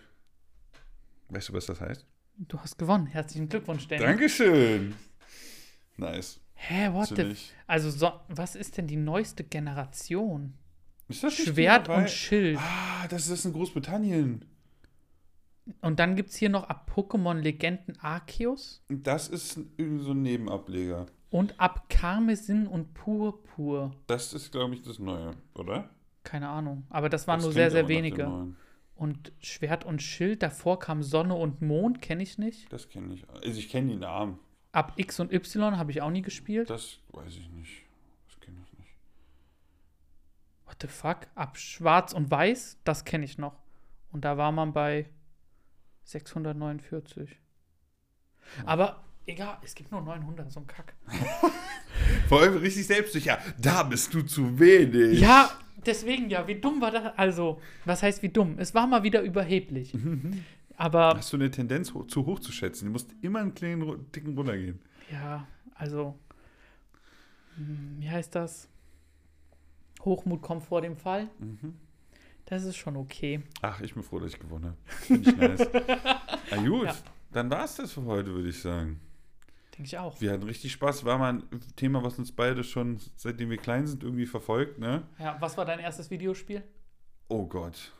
[1.29, 2.05] weißt du, was das heißt?
[2.37, 3.07] Du hast gewonnen.
[3.07, 4.01] Herzlichen Glückwunsch, Danny.
[4.03, 4.95] Dankeschön.
[5.97, 6.39] Nice.
[6.55, 7.35] Hä, what the...
[7.67, 10.53] Also, so, was ist denn die neueste Generation?
[11.09, 12.57] Ist das Schwert und Schild.
[12.59, 14.45] Ah, das ist in Großbritannien.
[15.81, 20.21] Und dann gibt es hier noch ab Pokémon Legenden Arceus Das ist irgendwie so ein
[20.21, 21.05] Nebenableger.
[21.29, 23.91] und ab Karmesin und Purpur.
[24.07, 25.89] Das ist, glaube ich, das Neue, oder?
[26.23, 26.83] Keine Ahnung.
[26.89, 28.47] Aber das waren Das nur sehr, sehr wenige.
[29.03, 32.71] Und Schwert und Schild, davor kam Sonne und Mond, kenne ich nicht.
[32.71, 33.29] Das kenne ich.
[33.29, 34.39] Also ich kenne die Namen.
[34.71, 36.69] Ab X und Y habe ich auch nie gespielt.
[36.69, 37.81] Das weiß ich nicht.
[38.29, 38.95] Das kenne ich nicht.
[40.65, 41.27] What the fuck?
[41.35, 43.59] Ab Schwarz und Weiß, das kenne ich noch.
[44.13, 45.09] Und da war man bei
[46.05, 47.29] 649.
[48.65, 50.93] Aber egal, es gibt nur 900, so ein Kack.
[52.29, 53.37] Vor allem richtig selbstsicher.
[53.57, 55.19] Da bist du zu wenig.
[55.19, 55.51] Ja,
[55.85, 57.13] deswegen ja, wie dumm war das?
[57.17, 58.55] Also, was heißt wie dumm?
[58.57, 59.93] Es war mal wieder überheblich.
[60.77, 62.85] Aber Hast du eine Tendenz, ho zu hoch zu schätzen?
[62.85, 64.79] Du musst immer einen kleinen Ticken runtergehen.
[65.11, 66.17] ja, also,
[67.57, 68.67] hm, wie heißt das?
[70.03, 71.29] Hochmut kommt vor dem Fall.
[71.39, 71.75] Mhm.
[72.45, 73.41] Das ist schon okay.
[73.61, 74.77] Ach, ich bin froh, dass ich gewonnen habe.
[74.85, 75.69] Finde ich nice.
[76.51, 76.95] Na gut, Ja.
[77.31, 78.99] dann war es das für heute, würde ich sagen.
[79.75, 80.21] Denke ich auch.
[80.21, 81.03] Wir hatten richtig Spaß.
[81.05, 81.43] War mal ein
[81.75, 85.03] Thema, was uns beide schon, seitdem wir klein sind, irgendwie verfolgt, ne?
[85.17, 86.63] Ja, was war dein erstes Videospiel?
[87.27, 87.91] Oh Gott.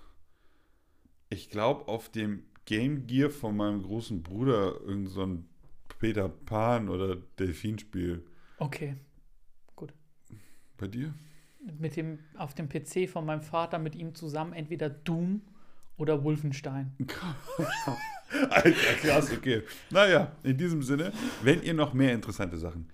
[1.30, 5.50] Ich glaube, auf dem Game Gear von meinem großen Bruder irgend so ein
[6.00, 8.24] Peter Pan oder Delfinspiel.
[8.58, 8.96] Okay.
[10.78, 11.14] Bei dir?
[11.80, 15.42] Mit dem, auf dem PC von meinem Vater mit ihm zusammen entweder Doom
[15.98, 16.94] oder Wolfenstein.
[18.50, 19.64] Alter, krass, okay.
[19.89, 22.89] Naja, in diesem Sinne, wenn ihr noch mehr interessante Sachen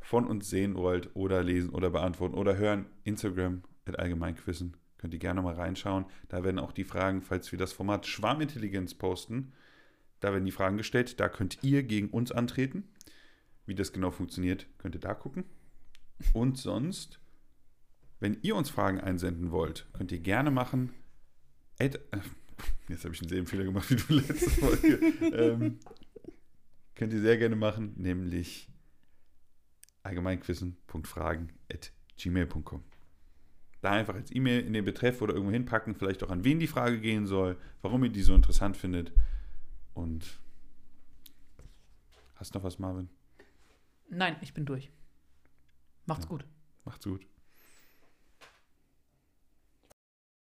[0.00, 5.20] von uns sehen wollt oder lesen oder beantworten oder hören, Instagram at Allgemeinquissen, könnt ihr
[5.20, 6.04] gerne mal reinschauen.
[6.28, 9.52] Da werden auch die Fragen, falls wir das Format Schwarmintelligenz posten,
[10.24, 11.20] da werden die Fragen gestellt.
[11.20, 12.84] Da könnt ihr gegen uns antreten.
[13.66, 15.44] Wie das genau funktioniert, könnt ihr da gucken.
[16.32, 17.20] Und sonst,
[18.20, 20.94] wenn ihr uns Fragen einsenden wollt, könnt ihr gerne machen.
[21.78, 21.98] At,
[22.88, 24.96] jetzt habe ich einen selben Fehler gemacht wie du letzte Folge.
[25.34, 25.78] ähm,
[26.94, 28.68] könnt ihr sehr gerne machen, nämlich
[30.04, 32.84] allgemeinquissen.fragen.gmail.com.
[33.80, 36.66] Da einfach als E-Mail in den Betreff oder irgendwo hinpacken, vielleicht auch an wen die
[36.66, 39.12] Frage gehen soll, warum ihr die so interessant findet.
[39.92, 40.24] Und
[42.36, 43.08] hast du noch was, Marvin?
[44.08, 44.90] Nein, ich bin durch.
[46.06, 46.28] Macht's Ja.
[46.30, 46.46] gut.
[46.84, 47.26] Macht's gut.